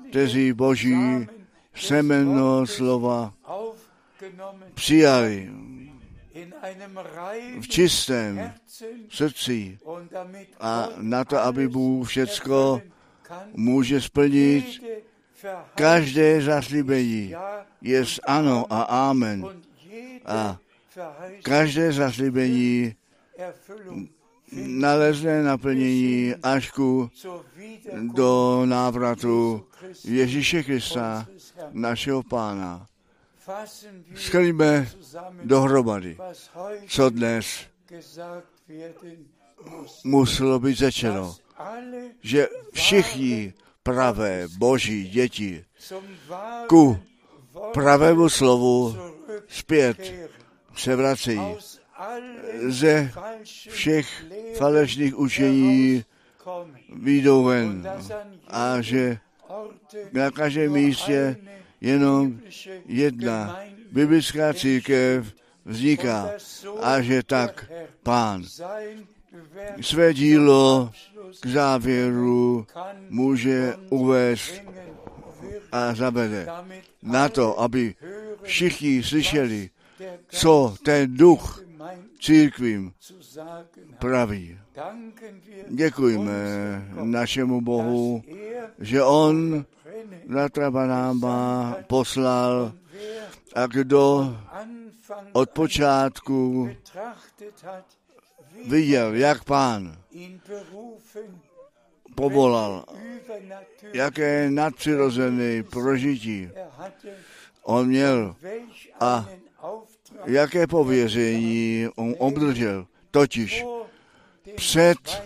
kteří 0.10 0.54
boží 0.54 1.28
semeno 1.76 2.68
slova 2.68 3.34
přijali 4.74 5.50
v 7.62 7.68
čistém 7.68 8.54
srdci 9.10 9.78
a 10.60 10.90
na 10.98 11.26
to, 11.26 11.38
aby 11.38 11.68
Bůh 11.68 12.08
všecko 12.08 12.82
může 13.54 14.02
splnit, 14.02 14.84
každé 15.76 16.42
zaslíbení 16.42 17.36
je 17.82 18.06
ano 18.24 18.66
a 18.70 18.82
amen. 18.82 19.46
A 20.26 20.58
každé 21.44 21.92
zaslíbení 21.92 22.96
nalezne 24.54 25.44
naplnění 25.44 26.36
až 26.44 26.72
ku 26.72 27.12
do 28.14 28.62
návratu 28.66 29.66
Ježíše 30.04 30.64
Krista, 30.64 31.28
našeho 31.72 32.24
Pána. 32.24 32.88
Schrňme 34.16 34.88
dohromady, 35.44 36.18
co 36.88 37.10
dnes 37.10 37.46
muselo 40.04 40.60
být 40.60 40.76
řečeno, 40.76 41.36
že 42.22 42.48
všichni 42.74 43.54
pravé 43.84 44.48
boží 44.58 45.10
děti 45.10 45.66
ku 46.68 47.00
pravému 47.74 48.30
slovu 48.30 48.98
zpět 49.48 50.14
se 50.76 50.96
vracejí. 50.96 51.56
Ze 52.68 53.12
všech 53.70 54.26
falešných 54.58 55.18
učení 55.18 56.06
výjdou 56.96 57.44
ven. 57.44 57.90
A 58.48 58.82
že 58.82 59.18
na 60.14 60.32
každém 60.32 60.72
místě 60.72 61.38
jenom 61.82 62.40
jedna 62.86 63.60
biblická 63.92 64.54
církev 64.54 65.34
vzniká. 65.66 66.32
A 66.82 67.02
že 67.02 67.24
tak 67.24 67.72
pán 68.04 68.44
své 69.82 70.14
dílo 70.14 70.92
k 71.42 71.46
závěru 71.46 72.68
může 73.10 73.76
uvést 73.90 74.62
a 75.72 75.96
zavede 75.96 76.48
na 77.04 77.30
to, 77.30 77.60
aby 77.60 77.96
všichni 78.42 79.04
slyšeli, 79.04 79.70
co 80.28 80.76
ten 80.84 81.18
duch 81.18 81.64
církvím 82.20 82.94
praví. 84.00 84.60
Děkujeme 85.70 86.34
našemu 87.04 87.62
Bohu, 87.62 88.24
že 88.80 89.04
On 89.04 89.66
na 90.28 90.50
Trabanáma 90.50 91.76
poslal 91.88 92.74
a 93.56 93.68
kdo 93.68 94.36
od 95.32 95.50
počátku 95.50 96.70
viděl, 98.68 99.16
jak 99.16 99.44
pán 99.44 99.98
povolal, 102.16 102.86
jaké 103.94 104.52
nadpřirozené 104.52 105.64
prožití 105.64 106.50
on 107.64 107.88
měl 107.88 108.36
a 109.00 109.30
jaké 110.26 110.68
pověření 110.68 111.88
on 111.96 112.16
obdržel, 112.18 112.88
totiž 113.12 113.66
před 114.56 115.24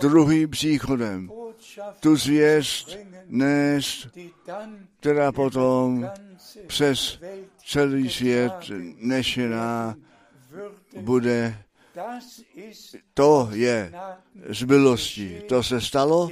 druhým 0.00 0.50
příchodem 0.50 1.30
tu 2.00 2.16
zvěst 2.16 2.96
nést, 3.26 4.08
která 5.00 5.32
potom 5.32 6.10
přes 6.66 7.20
celý 7.66 8.10
svět 8.10 8.52
nešená 8.98 9.96
bude. 11.00 11.65
To 13.14 13.48
je 13.52 13.92
z 14.48 14.62
milosti. 14.62 15.42
To 15.48 15.62
se 15.62 15.80
stalo, 15.80 16.30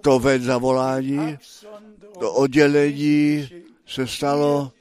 to 0.00 0.18
ved 0.18 0.42
zavolání, 0.42 1.38
to 2.18 2.32
oddělení 2.32 3.48
se 3.86 4.06
stalo. 4.06 4.72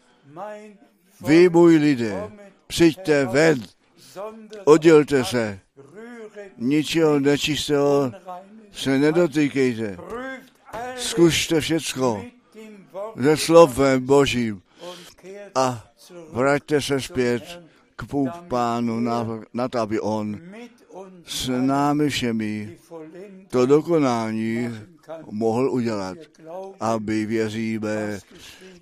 Vy, 1.26 1.50
můj 1.50 1.76
lidé, 1.76 2.32
přijďte 2.68 3.26
ven, 3.26 3.64
oddělte 4.64 5.26
se, 5.26 5.60
ničeho 6.58 7.20
nečistého 7.20 8.12
se 8.72 8.98
nedotýkejte. 8.98 9.98
Zkušte 10.98 11.62
všecko 11.62 12.26
se 13.22 13.38
slovem 13.38 14.06
Božím 14.06 14.62
a 15.56 15.88
vraťte 16.32 16.82
se 16.82 17.02
zpět 17.02 17.65
k 17.96 18.04
pánu 18.48 19.00
na, 19.00 19.28
na 19.54 19.68
to, 19.68 19.80
aby 19.80 20.00
on 20.00 20.40
s 21.26 21.48
námi 21.48 22.10
všemi 22.10 22.78
to 23.50 23.66
dokonání 23.66 24.70
mohl 25.32 25.70
udělat, 25.70 26.18
aby 26.80 27.26
věříme 27.26 28.20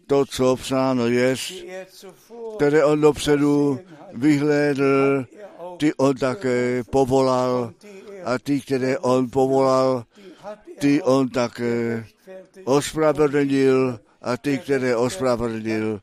to, 0.07 0.25
co 0.25 0.55
psáno 0.55 1.07
je, 1.07 1.35
které 2.55 2.85
on 2.85 3.01
dopředu 3.01 3.79
vyhlédl, 4.13 5.25
ty 5.77 5.93
on 5.93 6.15
také 6.15 6.83
povolal 6.83 7.73
a 8.23 8.39
ty, 8.39 8.61
které 8.61 8.97
on 8.97 9.29
povolal, 9.29 10.03
ty 10.79 11.01
on 11.01 11.29
také 11.29 12.05
ospravedlnil 12.63 13.99
a 14.21 14.37
ty, 14.37 14.57
které 14.57 14.95
ospravedlnil, 14.95 15.99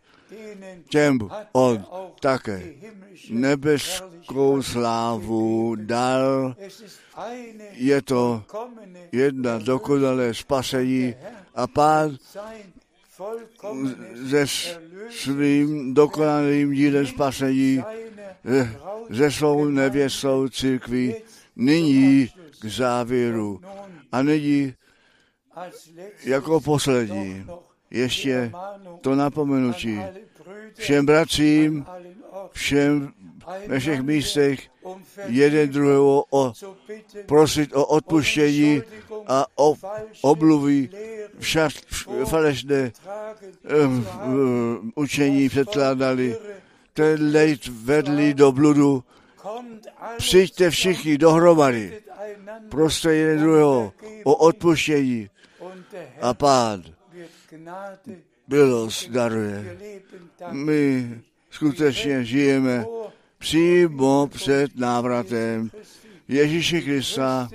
těm 0.89 1.19
on 1.53 1.85
také 2.21 2.63
nebeskou 3.31 4.63
slávu 4.63 5.75
dal. 5.75 6.55
Je 7.73 8.03
to 8.03 8.45
jedna 9.13 9.59
dokonalé 9.59 10.35
spasení 10.35 11.15
a 11.55 11.67
pán 11.67 12.17
se 14.31 14.47
svým 15.11 15.95
dokonalým 15.95 16.73
dílem 16.73 17.07
spasení, 17.07 17.85
ze 19.11 19.31
svou 19.31 19.65
nevěstou 19.65 20.49
církví, 20.49 21.15
nyní 21.57 22.29
k 22.61 22.65
závěru. 22.65 23.61
A 24.13 24.23
nyní 24.23 24.75
jako 26.25 26.61
poslední 26.61 27.47
ještě 27.91 28.53
to 29.01 29.15
napomenutí 29.15 30.01
všem 30.75 31.07
bratřím, 31.07 31.87
všem 32.53 33.13
ve 33.67 33.79
všech 33.79 34.01
místech 34.03 34.61
jeden 35.27 35.71
druhého 35.71 36.25
o, 36.31 36.53
prosit 37.27 37.77
o 37.77 37.87
odpuštění 37.87 38.83
a 39.27 39.47
o 39.57 39.75
obluví 40.23 40.91
však 41.39 41.73
falešné 42.25 42.93
um, 43.85 44.07
um, 44.25 44.93
učení 44.95 45.49
předkládali. 45.49 46.37
Ten 46.93 47.33
lejt 47.33 47.69
vedli 47.69 48.35
do 48.35 48.53
bludu. 48.53 49.05
Přijďte 50.19 50.71
všichni 50.71 51.19
dohromady. 51.19 52.03
Prostě 52.69 53.09
jeden 53.09 53.39
druhého 53.39 53.93
o 54.25 54.35
odpuštění. 54.35 55.31
A 56.21 56.35
pán 56.35 56.83
milost 58.49 59.11
daruje. 59.11 59.79
My 60.51 61.21
skutečně 61.51 62.25
žijeme 62.25 62.87
přímo 63.39 64.27
před 64.27 64.77
návratem 64.77 65.71
Ježíše 66.29 66.81
Krista. 66.81 67.49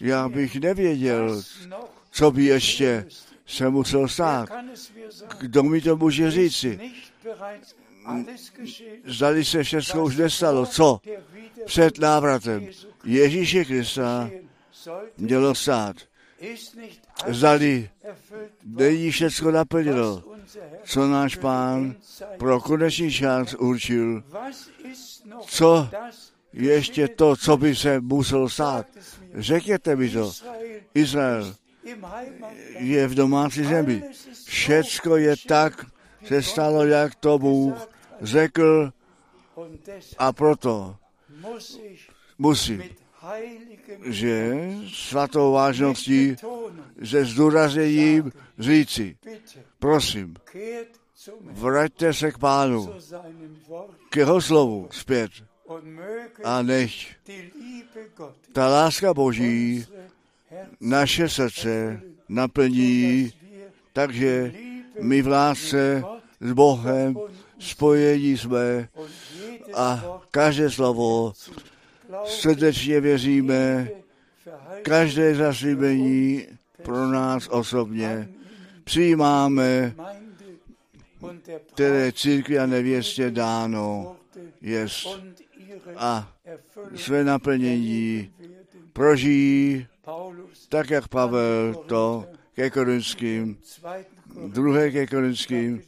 Já 0.00 0.28
bych 0.28 0.56
nevěděl, 0.56 1.42
co 2.10 2.30
by 2.30 2.44
ještě 2.44 3.06
se 3.46 3.68
musel 3.68 4.08
stát. 4.08 4.48
Kdo 5.38 5.62
mi 5.62 5.80
to 5.80 5.96
může 5.96 6.30
říci? 6.30 6.92
Zdali 9.04 9.44
se 9.44 9.62
všechno 9.62 10.04
už 10.04 10.16
nestalo. 10.16 10.66
Co? 10.66 11.00
Před 11.64 11.98
návratem 11.98 12.68
Ježíše 13.04 13.64
Krista 13.64 14.30
mělo 15.18 15.54
stát. 15.54 15.96
Zdali 17.28 17.90
není 18.64 19.10
všechno 19.10 19.50
naplnilo, 19.50 20.22
co 20.84 21.08
náš 21.08 21.36
pán 21.36 21.94
pro 22.38 22.60
konečný 22.60 23.12
čas 23.12 23.54
určil. 23.54 24.22
Co 25.46 25.88
ještě 26.52 27.08
to, 27.08 27.36
co 27.36 27.56
by 27.56 27.76
se 27.76 28.00
muselo 28.00 28.48
stát. 28.48 28.86
Řekněte 29.34 29.96
mi 29.96 30.10
to. 30.10 30.32
Izrael 30.94 31.54
je 32.78 33.08
v 33.08 33.14
domácí 33.14 33.64
zemi. 33.64 34.02
Všecko 34.44 35.16
je 35.16 35.34
tak, 35.48 35.86
se 36.26 36.42
stalo, 36.42 36.84
jak 36.84 37.14
to 37.14 37.38
Bůh 37.38 37.88
řekl 38.20 38.92
a 40.18 40.32
proto 40.32 40.96
musí 42.38 42.82
že 44.04 44.54
svatou 44.94 45.52
vážností 45.52 46.36
se 47.04 47.24
zdůrazněním 47.24 48.32
říci, 48.58 49.16
prosím, 49.78 50.34
vraťte 51.40 52.14
se 52.14 52.32
k 52.32 52.38
pánu, 52.38 52.94
k 54.10 54.16
jeho 54.16 54.40
slovu 54.40 54.88
zpět. 54.90 55.30
A 56.44 56.62
nech 56.62 56.92
ta 58.52 58.68
láska 58.68 59.14
Boží 59.14 59.86
naše 60.80 61.28
srdce 61.28 62.00
naplní, 62.28 63.32
takže 63.92 64.52
my 65.00 65.22
v 65.22 65.26
lásce 65.26 66.04
s 66.40 66.52
Bohem 66.52 67.16
spojení 67.58 68.38
jsme 68.38 68.88
a 69.74 70.20
každé 70.30 70.70
slovo 70.70 71.32
srdečně 72.24 73.00
věříme, 73.00 73.88
každé 74.82 75.34
zaslíbení 75.34 76.46
pro 76.82 77.06
nás 77.06 77.48
osobně 77.48 78.28
přijímáme, 78.84 79.94
které 81.74 82.12
církvi 82.12 82.58
a 82.58 82.66
nevěstě 82.66 83.30
dáno 83.30 84.16
jest. 84.60 85.06
a 85.96 86.32
své 86.94 87.24
naplnění 87.24 88.32
prožijí, 88.92 89.86
tak 90.68 90.90
jak 90.90 91.08
Pavel 91.08 91.74
to 91.74 92.26
ke 92.54 92.70
Korinským, 92.70 93.58
druhé 94.46 94.90
ke 94.90 95.06
Korinským, 95.06 95.82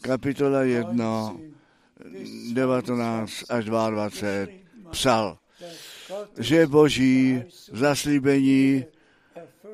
kapitola 0.00 0.62
1, 0.62 1.36
19 2.52 3.44
až 3.48 3.64
22 3.64 4.08
psal, 4.90 5.38
že 6.38 6.66
Boží 6.66 7.42
zaslíbení 7.72 8.84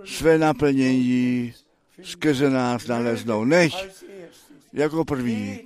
své 0.05 0.39
naplnění 0.39 1.55
skrze 2.03 2.51
nás 2.51 2.87
naleznou. 2.87 3.45
Než 3.45 3.89
jako 4.72 5.05
první 5.05 5.61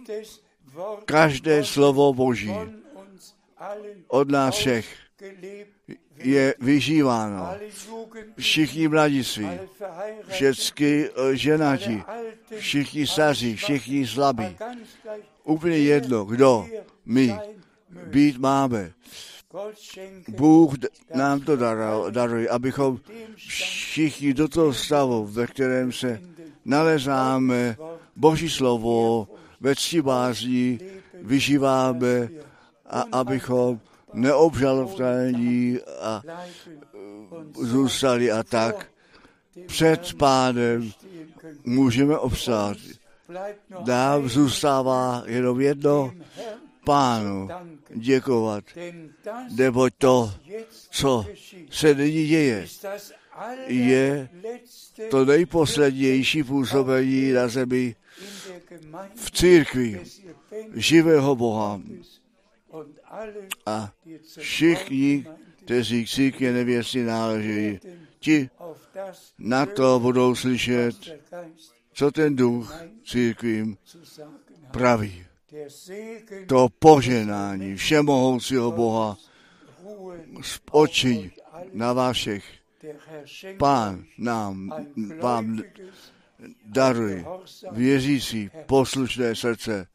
každé 1.04 1.64
slovo 1.64 2.14
Boží 2.14 2.54
od 4.08 4.30
nás 4.30 4.54
všech 4.54 4.96
je 6.18 6.54
vyžíváno. 6.60 7.54
Všichni 8.38 8.88
mladiství, 8.88 9.48
všichni 10.28 11.08
ženati, 11.32 12.02
všichni 12.58 13.06
staří, 13.06 13.56
všichni 13.56 14.06
slabí. 14.06 14.56
Úplně 15.44 15.78
jedno, 15.78 16.24
kdo 16.24 16.68
my 17.04 17.38
být 18.06 18.38
máme. 18.38 18.92
Bůh 20.28 20.74
nám 21.14 21.40
to 21.40 21.56
daruje, 22.10 22.48
abychom 22.48 23.00
všichni 23.36 24.34
do 24.34 24.48
toho 24.48 24.74
stavu, 24.74 25.26
ve 25.26 25.46
kterém 25.46 25.92
se 25.92 26.20
nalezáme, 26.64 27.76
Boží 28.16 28.50
slovo 28.50 29.28
ve 29.60 29.74
ctibázní 29.74 30.78
vyžíváme 31.22 32.28
a 32.86 33.04
abychom 33.12 33.80
neobžalování 34.12 35.78
a 36.00 36.22
zůstali 37.60 38.32
a 38.32 38.42
tak 38.42 38.86
před 39.66 40.14
pánem 40.14 40.92
můžeme 41.64 42.18
obstát. 42.18 42.76
Nám 43.86 44.28
zůstává 44.28 45.22
jenom 45.26 45.60
jedno, 45.60 46.12
pánu 46.86 47.48
děkovat, 47.94 48.64
neboť 49.56 49.92
to, 49.98 50.34
co 50.90 51.26
se 51.70 51.94
nyní 51.94 52.26
děje, 52.26 52.66
je 53.66 54.28
to 55.10 55.24
nejposlednější 55.24 56.42
působení 56.42 57.32
na 57.32 57.48
zemi 57.48 57.96
v 59.14 59.30
církvi 59.30 60.02
živého 60.74 61.36
Boha. 61.36 61.80
A 63.66 63.92
všichni, 64.38 65.26
kteří 65.64 66.04
k 66.04 66.08
církvi 66.08 66.52
nevěstí 66.52 67.02
náleží, 67.02 67.78
ti 68.20 68.50
na 69.38 69.66
to 69.66 70.00
budou 70.00 70.34
slyšet, 70.34 70.94
co 71.92 72.10
ten 72.10 72.36
duch 72.36 72.74
církvím 73.04 73.76
praví. 74.70 75.25
To 76.46 76.68
poženání 76.78 77.76
všemohoucího 77.76 78.72
Boha 78.72 79.16
z 80.42 80.60
očí 80.70 81.32
na 81.72 81.92
vašich. 81.92 82.44
Pán 83.58 84.04
nám, 84.18 84.70
vám 85.20 85.62
daruje 86.64 87.24
věřící 87.72 88.50
poslušné 88.66 89.34
srdce 89.34 89.86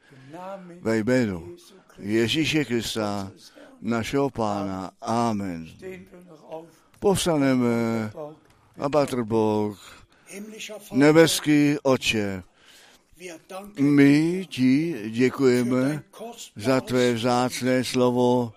ve 0.82 0.98
jménu 0.98 1.56
Ježíše 2.00 2.66
Krista, 2.66 3.32
našeho 3.82 4.30
Pána. 4.30 4.92
Amen. 5.02 5.68
Povstaneme 7.00 8.12
a 8.80 8.90
Patr 8.90 9.24
Bůh, 9.24 10.06
nebeský 10.92 11.76
oče, 11.84 12.44
my 13.80 14.46
ti 14.50 14.96
děkujeme 15.10 16.04
za 16.56 16.82
tvé 16.82 17.14
vzácné 17.14 17.84
slovo. 17.84 18.54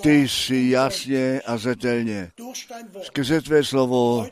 Ty 0.00 0.28
jsi 0.28 0.68
jasně 0.70 1.40
a 1.46 1.56
zetelně 1.56 2.32
skrze 3.02 3.40
tvé 3.40 3.64
slovo 3.64 4.26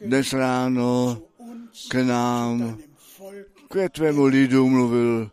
dnes 0.00 0.32
ráno 0.32 1.22
k 1.88 1.94
nám, 1.94 2.78
k 3.68 3.88
tvému 3.88 4.24
lidu 4.24 4.68
mluvil. 4.68 5.30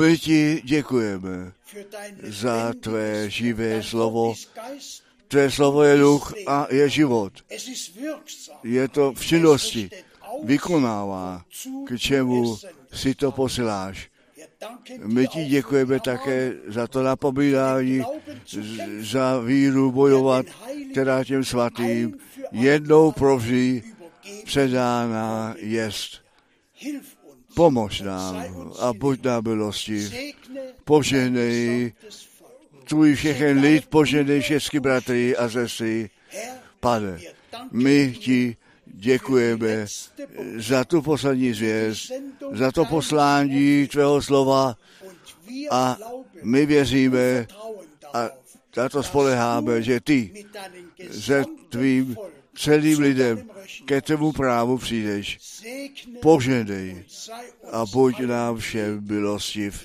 My 0.00 0.18
ti 0.18 0.62
děkujeme 0.64 1.52
za 2.22 2.72
tvé 2.80 3.30
živé 3.30 3.82
slovo. 3.82 4.34
Tvé 5.28 5.50
slovo 5.50 5.82
je 5.82 5.98
duch 5.98 6.34
a 6.46 6.66
je 6.70 6.88
život. 6.88 7.32
Je 8.64 8.88
to 8.88 9.12
v 9.12 9.26
činnosti 9.26 9.90
vykonává, 10.44 11.42
k 11.86 11.98
čemu 11.98 12.56
si 12.92 13.14
to 13.14 13.32
posíláš. 13.32 14.10
My 15.04 15.28
ti 15.28 15.44
děkujeme 15.44 16.00
také 16.00 16.52
za 16.66 16.86
to 16.86 17.02
napomínání, 17.02 18.02
za 19.00 19.40
víru 19.40 19.92
bojovat, 19.92 20.46
která 20.92 21.24
těm 21.24 21.44
svatým 21.44 22.18
jednou 22.52 23.12
provždy 23.12 23.82
předána 24.44 25.54
jest. 25.58 26.10
Pomož 27.54 28.00
nám 28.00 28.44
a 28.80 28.92
buď 28.92 29.22
na 29.22 29.40
milosti. 29.40 30.34
Požehnej 30.84 31.92
tvůj 32.84 33.14
všechen 33.14 33.60
lid, 33.60 33.86
požehnej 33.86 34.40
všechny 34.40 34.80
bratry 34.80 35.36
a 35.36 35.48
sestry. 35.48 36.10
Pane, 36.80 37.18
my 37.72 38.12
ti 38.12 38.56
děkujeme 38.98 39.86
za 40.56 40.84
tu 40.84 41.02
poslední 41.02 41.52
zvěst, 41.52 42.12
za 42.52 42.72
to 42.72 42.84
poslání 42.84 43.86
tvého 43.86 44.22
slova 44.22 44.76
a 45.70 45.98
my 46.42 46.66
věříme 46.66 47.46
a 48.12 48.28
za 48.74 48.88
to 48.88 49.02
spoleháme, 49.02 49.82
že 49.82 50.00
ty 50.00 50.44
se 51.10 51.44
tvým 51.68 52.16
celým 52.54 52.98
lidem 52.98 53.50
ke 53.84 54.02
tvému 54.02 54.32
právu 54.32 54.78
přijdeš. 54.78 55.38
Poženej 56.22 57.04
a 57.72 57.86
buď 57.86 58.20
nám 58.20 58.56
všem 58.56 59.04
milostiv. 59.08 59.84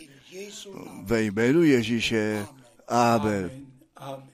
Ve 1.04 1.24
jménu 1.24 1.64
Ježíše. 1.64 2.46
Amen. 2.88 3.52
Amen. 3.96 4.33